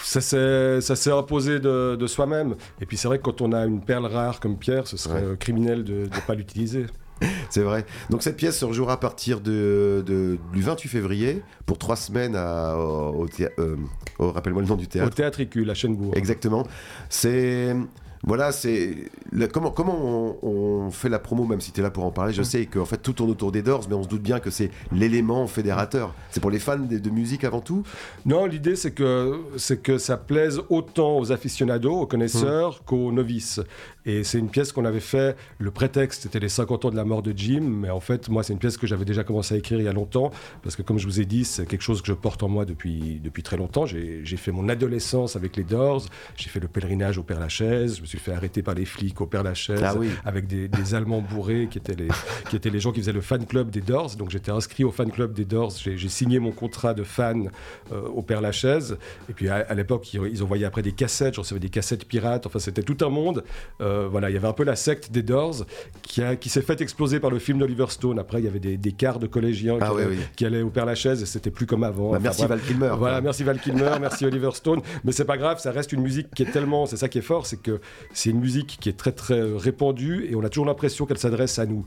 Ça 0.02 0.22
s'est 0.22 1.12
imposé 1.12 1.60
de, 1.60 1.96
de 1.96 2.08
soi-même. 2.08 2.56
Et 2.82 2.86
puis 2.86 2.98
c'est 2.98 3.08
vrai 3.08 3.18
que 3.20 3.24
quand 3.24 3.42
on 3.42 3.52
a 3.52 3.66
une 3.66 3.82
perle 3.84 4.06
rare 4.06 4.40
comme 4.40 4.58
Pierre, 4.58 4.88
ce 4.88 4.98
serait 4.98 5.22
Ouais. 5.22 5.28
euh, 5.28 5.36
criminel 5.36 5.84
de 5.84 6.04
ne 6.04 6.26
pas 6.28 6.36
l'utiliser. 6.36 6.86
C'est 7.50 7.62
vrai. 7.62 7.86
Donc 8.10 8.24
cette 8.24 8.36
pièce 8.36 8.58
se 8.58 8.66
rejouera 8.66 8.94
à 8.94 8.98
partir 8.98 9.40
de, 9.40 10.04
de- 10.06 10.38
du 10.52 10.62
28 10.62 10.90
février 10.90 11.42
pour 11.66 11.78
trois 11.78 11.96
semaines 11.96 12.36
à, 12.36 12.76
au, 12.78 13.24
au 13.26 13.28
euh, 13.60 13.76
au- 14.20 14.32
rappelle-moi 14.32 14.62
le 14.64 14.68
nom 14.68 14.76
du 14.76 14.86
Au 14.86 14.88
théâtre. 14.88 15.16
théâtre 15.16 15.40
Écu, 15.40 15.64
la 15.64 15.74
Chenbourg. 15.76 16.12
Exactement. 16.18 16.66
C'est 17.10 17.76
voilà, 18.24 18.52
c'est 18.52 19.10
comment 19.52 19.72
comment 19.72 19.98
on, 20.02 20.38
on 20.48 20.92
fait 20.92 21.10
la 21.10 21.20
promo 21.20 21.46
même 21.46 21.62
si 21.62 21.72
tu 21.72 21.82
es 21.82 21.84
là 21.84 21.92
pour 21.92 22.06
en 22.06 22.12
parler. 22.12 22.34
Je 22.34 22.44
sais 22.44 22.66
qu'en 22.66 22.86
fait 22.86 22.98
tout 22.98 23.14
tourne 23.14 23.32
autour 23.32 23.52
des 23.52 23.62
Doors, 23.62 23.86
mais 23.90 23.96
on 23.96 24.04
se 24.04 24.08
doute 24.08 24.22
bien 24.22 24.40
que 24.40 24.50
c'est 24.50 24.72
l'élément 24.92 25.46
fédérateur. 25.48 26.14
C'est 26.32 26.40
pour 26.40 26.52
les 26.52 26.60
fans 26.60 26.78
de, 26.78 26.98
de 26.98 27.10
musique 27.10 27.44
avant 27.44 27.62
tout? 27.62 27.84
Non, 28.26 28.46
l'idée 28.46 28.76
c'est 28.76 28.92
que, 28.92 29.40
c'est 29.58 29.82
que 29.82 29.98
ça 29.98 30.18
plaise 30.18 30.62
autant 30.70 31.18
aux 31.20 31.32
aficionados, 31.32 32.02
aux 32.02 32.08
connaisseurs, 32.08 32.84
qu'aux 32.86 33.12
novices. 33.12 33.60
Et 34.06 34.24
c'est 34.24 34.38
une 34.40 34.50
pièce 34.50 34.72
qu'on 34.72 34.86
avait 34.86 35.00
fait, 35.00 35.36
le 35.60 35.72
prétexte 35.72 36.24
c'était 36.24 36.40
les 36.40 36.50
50 36.50 36.86
ans 36.86 36.90
de 36.92 36.96
la 36.96 37.06
mort 37.06 37.22
de 37.22 37.34
Jim, 37.36 37.62
mais 37.62 37.90
en 37.90 38.00
fait 38.02 38.28
moi 38.30 38.44
c'est 38.44 38.52
une 38.54 38.60
pièce 38.60 38.78
que 38.78 38.86
j'avais 38.88 39.06
déjà 39.06 39.24
commencé 39.24 39.56
à 39.56 39.58
écrire 39.58 39.80
il 39.80 39.86
y 39.86 39.88
a 39.88 39.94
longtemps, 39.94 40.32
parce 40.62 40.76
que 40.76 40.82
comme 40.82 40.98
je 41.00 41.06
vous 41.06 41.22
ai 41.22 41.26
dit, 41.26 41.46
c'est 41.46 41.66
quelque 41.66 41.82
chose 41.82 42.02
que 42.02 42.08
je 42.08 42.14
porte 42.14 42.44
en 42.44 42.50
moi 42.50 42.66
depuis, 42.66 43.20
depuis 43.24 43.44
très 43.44 43.56
longtemps. 43.58 43.86
J'ai 43.86 44.24
fait 44.38 44.52
mon 44.52 44.68
adolescence 44.70 45.36
avec 45.36 45.56
les 45.56 45.64
Doors, 45.64 46.06
j'ai 46.36 46.50
fait 46.50 46.60
le 46.60 46.68
pèlerinage 46.68 47.18
au 47.18 47.24
Père 47.24 47.40
Lachaise, 47.40 47.98
je 47.98 48.02
me 48.02 48.06
suis 48.06 48.18
fait 48.20 48.34
arrêter 48.34 48.62
par 48.62 48.76
les 48.76 48.86
flics 48.86 49.22
au 49.22 49.26
Père 49.26 49.44
Lachaise, 49.44 49.82
Ah 49.84 49.96
oui. 49.98 50.10
avec 50.26 50.48
des, 50.48 50.68
des 50.68 50.96
Allemands 50.96 51.22
bourrés 51.22 51.68
qui 51.72 51.78
étaient, 51.78 51.96
les, 51.96 52.10
qui 52.50 52.56
étaient 52.58 52.70
les 52.70 52.80
gens 52.80 52.92
qui 52.92 53.00
faisaient 53.00 53.14
le 53.14 53.22
fan 53.22 53.46
club 53.46 53.70
des 53.70 53.82
Doors. 53.82 54.16
Donc 54.18 54.30
j'étais 54.32 54.52
inscrit 54.52 54.84
au 54.84 54.92
fan 54.92 55.12
club 55.12 55.34
des 55.34 55.46
Doors, 55.46 55.72
j'ai 55.78 56.10
signé 56.10 56.40
mon 56.40 56.52
contrat 56.52 56.94
de 56.94 57.04
fan 57.04 57.50
euh, 57.92 58.02
au 58.10 58.22
Père 58.22 58.42
Lachaise. 58.42 58.98
Et 59.30 59.34
puis 59.34 59.48
à, 59.50 59.56
à 59.56 59.74
l'époque, 59.76 60.14
ils, 60.14 60.22
ils 60.32 60.44
envoyaient 60.44 60.66
après 60.66 60.82
des 60.82 60.92
cassettes, 60.92 61.36
je 61.36 61.40
recevais 61.40 61.60
des 61.62 61.70
cassettes 61.70 62.06
pirates, 62.06 62.46
enfin 62.48 62.60
c'était 62.60 62.84
tout 62.84 62.98
un 63.06 63.10
monde. 63.10 63.44
Euh, 63.82 63.93
voilà, 64.10 64.30
il 64.30 64.34
y 64.34 64.38
avait 64.38 64.48
un 64.48 64.54
peu 64.54 64.64
la 64.64 64.76
secte 64.76 65.12
des 65.12 65.24
Doors 65.24 65.66
qui, 66.02 66.22
a- 66.22 66.36
qui 66.36 66.50
s'est 66.50 66.62
fait 66.62 66.82
exploser 66.82 67.20
par 67.20 67.30
le 67.32 67.40
film 67.40 67.60
d'Oliver 67.60 67.86
Stone. 67.90 68.20
Après, 68.20 68.40
il 68.40 68.46
y 68.46 68.48
avait 68.48 68.60
des, 68.60 68.78
des 68.78 68.92
quarts 68.92 69.20
de 69.20 69.28
collégiens 69.28 69.78
Ah 69.82 69.90
qui, 69.90 69.96
oui, 69.96 70.02
allaient, 70.04 70.12
oui. 70.16 70.22
qui 70.36 70.46
allaient 70.46 70.62
au 70.62 70.70
Père 70.70 70.86
Lachaise 70.86 71.22
et 71.22 71.26
c'était 71.26 71.52
plus 71.52 71.66
comme 71.66 71.84
avant. 71.84 72.12
Bah, 72.12 72.18
Enfin, 72.18 72.24
merci 72.24 72.46
bref. 72.46 72.60
Val 72.60 72.68
Kilmer. 72.68 72.92
Voilà, 72.98 73.22
merci 73.22 73.44
Val 73.44 73.60
Kilmer, 73.60 73.92
merci 74.02 74.26
Oliver 74.26 74.50
Stone. 74.54 74.82
Mais 75.04 75.12
c'est 75.12 75.26
pas 75.26 75.38
grave, 75.38 75.60
ça 75.60 75.72
reste 75.72 75.92
une 75.94 76.02
musique 76.02 76.30
qui 76.36 76.44
est 76.44 76.52
tellement, 76.52 76.86
c'est 76.86 76.98
ça 76.98 77.08
qui 77.10 77.18
est 77.18 77.22
fort, 77.22 77.46
c'est 77.46 77.62
que 77.62 77.80
c'est 78.14 78.30
une 78.30 78.40
musique 78.40 78.78
qui 78.80 78.90
est 78.90 78.98
très 78.98 79.12
très 79.12 79.40
euh, 79.40 79.58
répandue 79.58 80.28
et 80.30 80.36
on 80.36 80.44
a 80.44 80.50
toujours 80.50 80.66
l'impression 80.66 81.06
qu'elle 81.06 81.18
s'adresse 81.18 81.60
à 81.60 81.66
nous. 81.66 81.86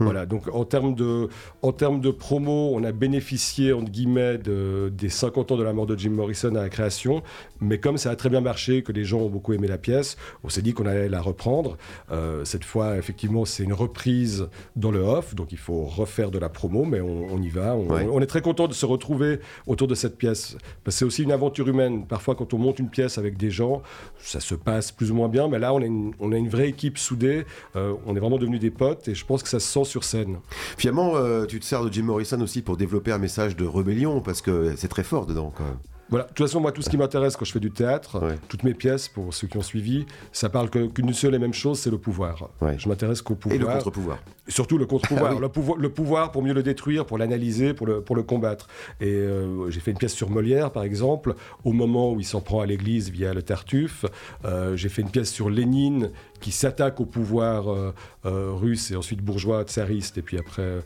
Hmm. 0.00 0.04
Voilà, 0.04 0.26
donc 0.26 0.48
en 0.54 0.64
termes 0.64 0.94
de, 0.94 1.28
en 1.60 1.72
termes 1.72 2.00
de 2.00 2.10
promo, 2.10 2.72
on 2.74 2.82
a 2.82 2.92
bénéficié 2.92 3.72
entre 3.72 3.90
guillemets 3.90 4.38
de- 4.38 4.90
des 4.92 5.08
50 5.10 5.52
ans 5.52 5.56
de 5.56 5.62
la 5.62 5.72
mort 5.72 5.86
de 5.86 5.96
Jim 5.98 6.10
Morrison 6.10 6.54
à 6.54 6.62
la 6.62 6.68
création, 6.70 7.22
mais 7.60 7.78
comme 7.78 7.98
ça 7.98 8.10
a 8.10 8.16
très 8.16 8.30
bien 8.30 8.40
marché, 8.40 8.82
que 8.82 8.90
les 8.90 9.04
gens 9.04 9.18
ont 9.20 9.28
beaucoup 9.28 9.52
aimé 9.52 9.68
la 9.68 9.78
pièce, 9.78 10.16
on 10.44 10.48
s'est 10.48 10.62
dit 10.62 10.72
qu'on 10.72 10.86
allait 10.86 11.08
la 11.10 11.20
reprendre. 11.20 11.76
Euh, 12.10 12.44
cette 12.44 12.64
fois, 12.64 12.96
effectivement, 12.96 13.44
c'est 13.44 13.62
une 13.64 13.74
reprise 13.74 14.48
dans 14.76 14.90
le 14.90 15.00
off, 15.00 15.34
donc 15.34 15.52
il 15.52 15.58
faut 15.58 15.84
refaire 15.84 16.30
de 16.30 16.38
la 16.38 16.48
promo, 16.48 16.84
mais 16.84 17.00
on, 17.00 17.26
on 17.30 17.42
y 17.42 17.48
va. 17.50 17.76
On, 17.76 17.82
Ouais. 17.92 18.06
on 18.10 18.20
est 18.20 18.26
très 18.26 18.40
content 18.40 18.68
de 18.68 18.72
se 18.72 18.86
retrouver 18.86 19.40
autour 19.66 19.86
de 19.88 19.94
cette 19.94 20.16
pièce, 20.16 20.56
parce 20.84 20.96
que 20.96 20.98
c'est 21.00 21.04
aussi 21.04 21.22
une 21.22 21.32
aventure 21.32 21.68
humaine. 21.68 22.06
Parfois, 22.06 22.34
quand 22.34 22.54
on 22.54 22.58
monte 22.58 22.78
une 22.78 22.88
pièce 22.88 23.18
avec 23.18 23.36
des 23.36 23.50
gens, 23.50 23.82
ça 24.18 24.40
se 24.40 24.54
passe 24.54 24.90
plus 24.90 25.10
ou 25.10 25.14
moins 25.14 25.28
bien, 25.28 25.48
mais 25.48 25.58
là, 25.58 25.74
on 25.74 25.82
a 25.82 25.84
une, 25.86 26.12
on 26.18 26.32
a 26.32 26.36
une 26.36 26.48
vraie 26.48 26.68
équipe 26.70 26.96
soudée, 26.96 27.44
euh, 27.76 27.92
on 28.06 28.16
est 28.16 28.20
vraiment 28.20 28.38
devenus 28.38 28.60
des 28.60 28.70
potes, 28.70 29.08
et 29.08 29.14
je 29.14 29.24
pense 29.26 29.42
que 29.42 29.48
ça 29.50 29.60
se 29.60 29.66
sent 29.70 29.81
sur 29.84 30.04
scène. 30.04 30.38
Finalement, 30.76 31.12
euh, 31.16 31.46
tu 31.46 31.60
te 31.60 31.64
sers 31.64 31.82
de 31.84 31.92
Jim 31.92 32.04
Morrison 32.04 32.40
aussi 32.40 32.62
pour 32.62 32.76
développer 32.76 33.12
un 33.12 33.18
message 33.18 33.56
de 33.56 33.64
rébellion 33.66 34.20
parce 34.20 34.42
que 34.42 34.74
c'est 34.76 34.88
très 34.88 35.02
fort 35.04 35.26
dedans 35.26 35.52
quand 35.56 35.64
même. 35.64 35.78
Voilà, 36.10 36.24
de 36.26 36.28
toute 36.34 36.46
façon, 36.46 36.60
moi, 36.60 36.72
tout 36.72 36.82
ce 36.82 36.90
qui 36.90 36.98
m'intéresse 36.98 37.36
quand 37.38 37.46
je 37.46 37.52
fais 37.52 37.60
du 37.60 37.70
théâtre, 37.70 38.22
Ouais. 38.22 38.38
toutes 38.48 38.64
mes 38.64 38.74
pièces, 38.74 39.08
pour 39.08 39.32
ceux 39.32 39.46
qui 39.46 39.56
ont 39.56 39.62
suivi, 39.62 40.04
ça 40.30 40.50
parle 40.50 40.68
qu'une 40.68 41.14
seule 41.14 41.34
et 41.34 41.38
même 41.38 41.54
chose, 41.54 41.78
c'est 41.78 41.88
le 41.90 41.96
pouvoir. 41.96 42.50
Ouais. 42.60 42.74
Je 42.78 42.86
m'intéresse 42.86 43.22
qu'au 43.22 43.34
pouvoir. 43.34 43.56
Et 43.56 43.58
le 43.58 43.66
contre-pouvoir. 43.66 44.18
Surtout 44.46 44.76
le 44.76 44.84
contre-pouvoir. 44.84 45.30
Ah 45.30 45.34
oui. 45.36 45.40
le, 45.40 45.48
pouvoir 45.48 45.78
le 45.78 45.88
pouvoir 45.88 46.30
pour 46.30 46.42
mieux 46.42 46.52
le 46.52 46.62
détruire, 46.62 47.06
pour 47.06 47.16
l'analyser, 47.16 47.72
pour 47.72 47.86
le, 47.86 48.02
pour 48.02 48.14
le 48.14 48.22
combattre. 48.24 48.66
Et 49.00 49.06
euh, 49.06 49.70
j'ai 49.70 49.80
fait 49.80 49.92
une 49.92 49.96
pièce 49.96 50.12
sur 50.12 50.28
Molière, 50.28 50.70
par 50.70 50.82
exemple, 50.82 51.34
au 51.64 51.72
moment 51.72 52.12
où 52.12 52.20
il 52.20 52.26
s'en 52.26 52.42
prend 52.42 52.60
à 52.60 52.66
l'Église 52.66 53.08
via 53.08 53.32
le 53.32 53.40
Tartuffe. 53.40 54.04
Euh, 54.44 54.76
j'ai 54.76 54.90
fait 54.90 55.00
une 55.00 55.10
pièce 55.10 55.30
sur 55.32 55.48
Lénine 55.48 56.10
qui 56.42 56.50
s'attaque 56.50 57.00
au 57.00 57.06
pouvoir 57.06 57.72
euh, 57.72 57.94
euh, 58.26 58.52
russe 58.52 58.90
et 58.90 58.96
ensuite 58.96 59.22
bourgeois, 59.22 59.62
tsariste, 59.62 60.18
et 60.18 60.22
puis 60.22 60.36
après, 60.36 60.62
euh, 60.62 60.80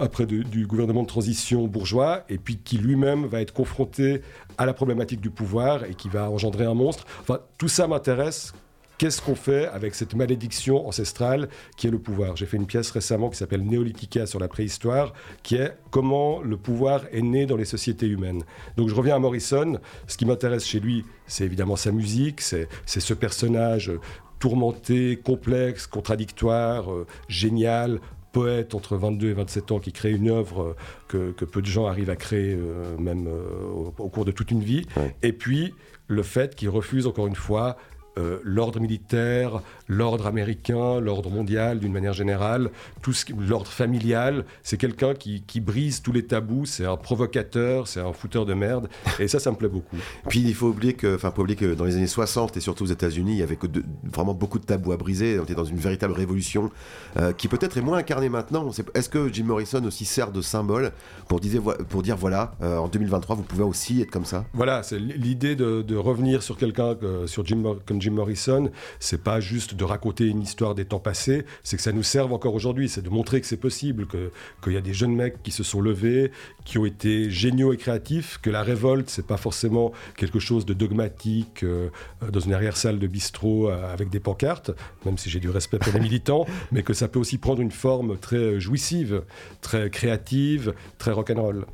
après 0.00 0.26
du, 0.26 0.66
gouvernement 0.66 1.02
de 1.02 1.08
transition 1.08 1.66
bourgeois, 1.66 2.24
et 2.28 2.36
puis 2.36 2.58
qui 2.58 2.76
lui-même 2.76 3.24
va 3.24 3.40
être 3.40 3.54
confronté 3.54 4.20
à 4.58 4.66
la 4.66 4.74
problématique 4.74 5.20
du 5.20 5.30
pouvoir 5.30 5.84
et 5.84 5.94
qui 5.94 6.08
va 6.08 6.28
engendrer 6.30 6.66
un 6.66 6.74
monstre. 6.74 7.06
Enfin, 7.22 7.38
tout 7.56 7.68
ça 7.68 7.86
m'intéresse 7.86 8.52
qu'est-ce 8.98 9.20
qu'on 9.20 9.34
fait 9.34 9.66
avec 9.66 9.94
cette 9.94 10.14
malédiction 10.14 10.86
ancestrale 10.86 11.48
qui 11.76 11.86
est 11.86 11.90
le 11.90 11.98
pouvoir? 11.98 12.36
J'ai 12.36 12.46
fait 12.46 12.56
une 12.56 12.66
pièce 12.66 12.90
récemment 12.90 13.28
qui 13.28 13.36
s'appelle 13.36 13.62
Néolithica 13.62 14.26
sur 14.26 14.40
la 14.40 14.48
préhistoire, 14.48 15.12
qui 15.42 15.56
est 15.56 15.76
comment 15.90 16.40
le 16.40 16.56
pouvoir 16.56 17.02
est 17.12 17.22
né 17.22 17.46
dans 17.46 17.56
les 17.56 17.64
sociétés 17.64 18.06
humaines. 18.06 18.42
Donc 18.76 18.88
je 18.88 18.94
reviens 18.94 19.16
à 19.16 19.18
Morrison. 19.18 19.78
Ce 20.06 20.16
qui 20.16 20.24
m'intéresse 20.24 20.66
chez 20.66 20.80
lui, 20.80 21.04
c'est 21.26 21.44
évidemment 21.44 21.76
sa 21.76 21.92
musique, 21.92 22.40
c'est 22.40 22.68
ce 22.86 23.14
personnage 23.14 23.92
tourmenté, 24.38 25.16
complexe, 25.16 25.86
contradictoire, 25.86 26.92
euh, 26.92 27.06
génial, 27.28 28.00
poète 28.36 28.74
entre 28.74 28.96
22 28.96 29.30
et 29.30 29.32
27 29.32 29.72
ans 29.72 29.78
qui 29.78 29.92
crée 29.92 30.12
une 30.12 30.28
œuvre 30.28 30.62
euh, 30.62 30.76
que, 31.08 31.30
que 31.32 31.46
peu 31.46 31.62
de 31.62 31.66
gens 31.66 31.86
arrivent 31.86 32.10
à 32.10 32.16
créer 32.16 32.54
euh, 32.54 32.98
même 32.98 33.28
euh, 33.28 33.64
au, 33.72 33.94
au 33.96 34.08
cours 34.10 34.26
de 34.26 34.30
toute 34.30 34.50
une 34.50 34.62
vie. 34.62 34.84
Ouais. 34.94 35.16
Et 35.22 35.32
puis 35.32 35.72
le 36.06 36.22
fait 36.22 36.54
qu'il 36.54 36.68
refuse 36.68 37.06
encore 37.06 37.28
une 37.28 37.34
fois 37.34 37.78
euh, 38.18 38.38
l'ordre 38.42 38.80
militaire, 38.80 39.60
l'ordre 39.88 40.26
américain, 40.26 41.00
l'ordre 41.00 41.30
mondial 41.30 41.78
d'une 41.78 41.92
manière 41.92 42.12
générale, 42.12 42.70
tout 43.02 43.12
ce 43.12 43.24
l'ordre 43.38 43.66
familial. 43.70 44.44
C'est 44.62 44.76
quelqu'un 44.78 45.14
qui, 45.14 45.42
qui 45.42 45.60
brise 45.60 46.02
tous 46.02 46.12
les 46.12 46.24
tabous. 46.26 46.66
C'est 46.66 46.84
un 46.86 46.96
provocateur, 46.96 47.88
c'est 47.88 48.00
un 48.00 48.12
fouteur 48.12 48.46
de 48.46 48.54
merde. 48.54 48.88
Et 49.18 49.28
ça, 49.28 49.38
ça 49.38 49.50
me 49.50 49.56
plaît 49.56 49.68
beaucoup. 49.68 49.96
Puis 50.28 50.40
il 50.40 50.54
faut 50.54 50.68
oublier 50.68 50.94
que, 50.94 51.14
enfin, 51.14 51.32
oublier 51.36 51.56
que 51.56 51.74
dans 51.74 51.84
les 51.84 51.96
années 51.96 52.06
60 52.06 52.56
et 52.56 52.60
surtout 52.60 52.84
aux 52.84 52.88
États-Unis, 52.88 53.32
il 53.32 53.38
y 53.38 53.42
avait 53.42 53.56
que 53.56 53.66
de- 53.66 53.84
vraiment 54.04 54.34
beaucoup 54.34 54.58
de 54.58 54.64
tabous 54.64 54.92
à 54.92 54.96
briser. 54.96 55.38
On 55.38 55.44
était 55.44 55.54
dans 55.54 55.64
une 55.64 55.76
véritable 55.76 56.14
révolution 56.14 56.70
euh, 57.18 57.32
qui 57.32 57.48
peut-être 57.48 57.76
est 57.76 57.82
moins 57.82 57.98
incarnée 57.98 58.28
maintenant. 58.28 58.68
Est-ce 58.94 59.08
que 59.08 59.32
Jim 59.32 59.44
Morrison 59.44 59.84
aussi 59.84 60.04
sert 60.04 60.32
de 60.32 60.40
symbole 60.40 60.92
pour, 61.28 61.40
dire 61.40 62.16
voilà, 62.16 62.54
euh, 62.62 62.78
en 62.78 62.88
2023, 62.88 63.36
vous 63.36 63.42
pouvez 63.42 63.62
aussi 63.64 64.00
être 64.02 64.10
comme 64.10 64.24
ça? 64.24 64.44
Voilà, 64.54 64.82
c'est 64.82 64.98
l'idée 64.98 65.56
de, 65.56 65.82
de 65.82 65.96
revenir 65.96 66.42
sur 66.42 66.56
quelqu'un 66.56 66.94
que- 66.94 67.26
sur 67.26 67.44
Jim, 67.44 67.62
comme 67.86 68.00
Jim 68.00 68.05
Morrison. 68.14 68.70
C'est 69.00 69.22
pas 69.22 69.40
juste 69.40 69.74
de 69.74 69.84
raconter 69.84 70.26
une 70.26 70.42
histoire 70.42 70.74
des 70.74 70.84
temps 70.84 70.98
passés, 71.00 71.44
c'est 71.62 71.76
que 71.76 71.82
ça 71.82 71.92
nous 71.92 72.02
serve 72.02 72.32
encore 72.32 72.54
aujourd'hui. 72.54 72.88
C'est 72.88 73.02
de 73.02 73.10
montrer 73.10 73.40
que 73.40 73.46
c'est 73.46 73.56
possible, 73.56 74.06
que- 74.06 74.30
qu'il 74.62 74.72
y 74.72 74.76
a 74.76 74.80
des 74.80 74.94
jeunes 74.94 75.14
mecs 75.14 75.42
qui 75.42 75.50
se 75.50 75.62
sont 75.62 75.80
levés, 75.80 76.30
qui 76.64 76.78
ont 76.78 76.86
été 76.86 77.30
géniaux 77.30 77.72
et 77.72 77.76
créatifs, 77.76 78.38
que 78.42 78.50
la 78.50 78.62
révolte, 78.62 79.08
c'est 79.10 79.26
pas 79.26 79.36
forcément 79.36 79.92
quelque 80.16 80.38
chose 80.38 80.66
de 80.66 80.74
dogmatique 80.74 81.62
euh, 81.62 81.88
dans 82.32 82.40
une 82.40 82.52
arrière-salle 82.54 82.98
de 82.98 83.06
bistrot 83.06 83.70
euh, 83.70 83.92
avec 83.92 84.10
des 84.10 84.20
pancartes, 84.20 84.70
même 85.04 85.18
si 85.18 85.30
j'ai 85.30 85.40
du 85.40 85.50
respect 85.50 85.78
pour 85.78 85.92
les 85.92 86.00
militants, 86.00 86.46
mais 86.72 86.82
que 86.82 86.92
ça 86.94 87.08
peut 87.08 87.18
aussi 87.18 87.38
prendre 87.38 87.60
une 87.60 87.70
forme 87.70 88.16
très 88.18 88.36
euh, 88.36 88.60
jouissive, 88.60 89.22
très 89.60 89.90
créative, 89.90 90.74
très 90.98 91.12
rock'n'roll. 91.12 91.66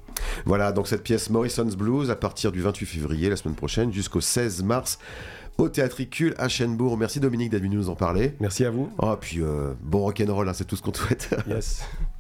Voilà, 0.45 0.73
donc 0.73 0.89
cette 0.89 1.03
pièce 1.03 1.31
Morrison's 1.31 1.77
Blues 1.77 2.11
à 2.11 2.17
partir 2.17 2.53
du 2.53 2.61
28 2.61 2.87
février, 2.87 3.29
la 3.31 3.37
semaine 3.37 3.55
prochaine, 3.57 3.93
jusqu'au 3.93 4.21
16 4.21 4.63
mars 4.63 4.99
au 5.59 5.69
Théâtricule 5.69 6.35
à 6.39 6.49
Chênebourg. 6.49 6.97
Merci 6.97 7.21
Dominique 7.21 7.51
d'être 7.51 7.63
venu 7.63 7.77
nous 7.77 7.89
en 7.89 7.95
parler. 7.95 8.35
Merci 8.41 8.65
à 8.65 8.71
vous. 8.71 8.91
Oh, 8.99 9.15
puis 9.21 9.41
euh, 9.41 9.73
bon 9.81 10.01
rock'n'roll, 10.01 10.49
hein, 10.49 10.53
c'est 10.55 10.65
tout 10.65 10.77
ce 10.77 10.83
qu'on 10.83 10.93
te 10.93 10.99
souhaite. 10.99 11.35
Yes. 11.47 11.83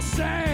say 0.00 0.47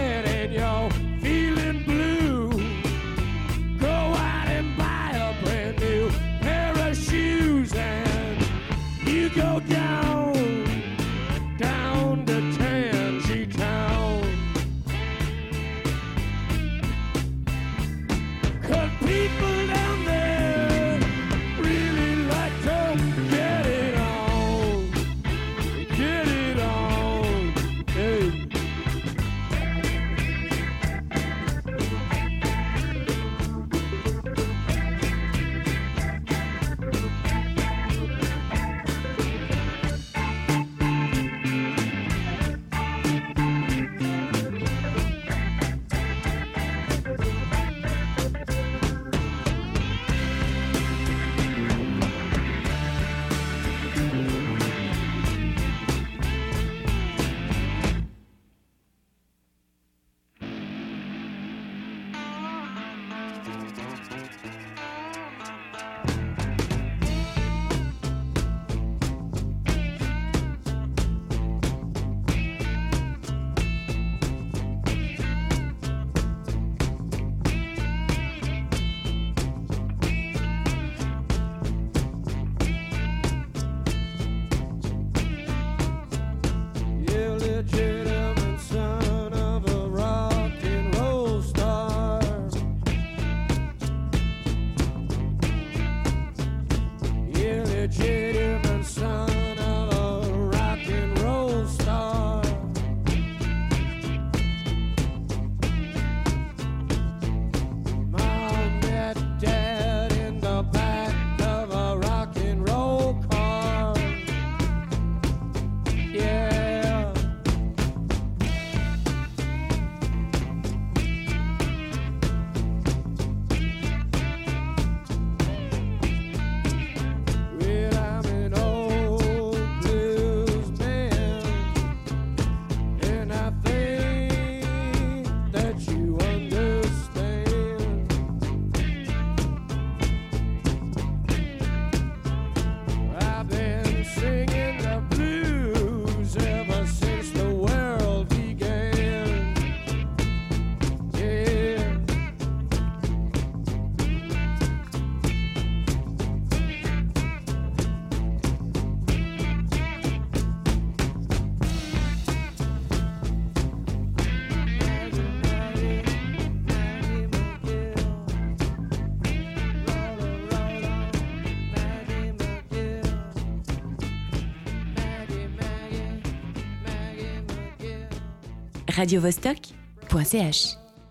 radiovostok.ch 178.96 180.83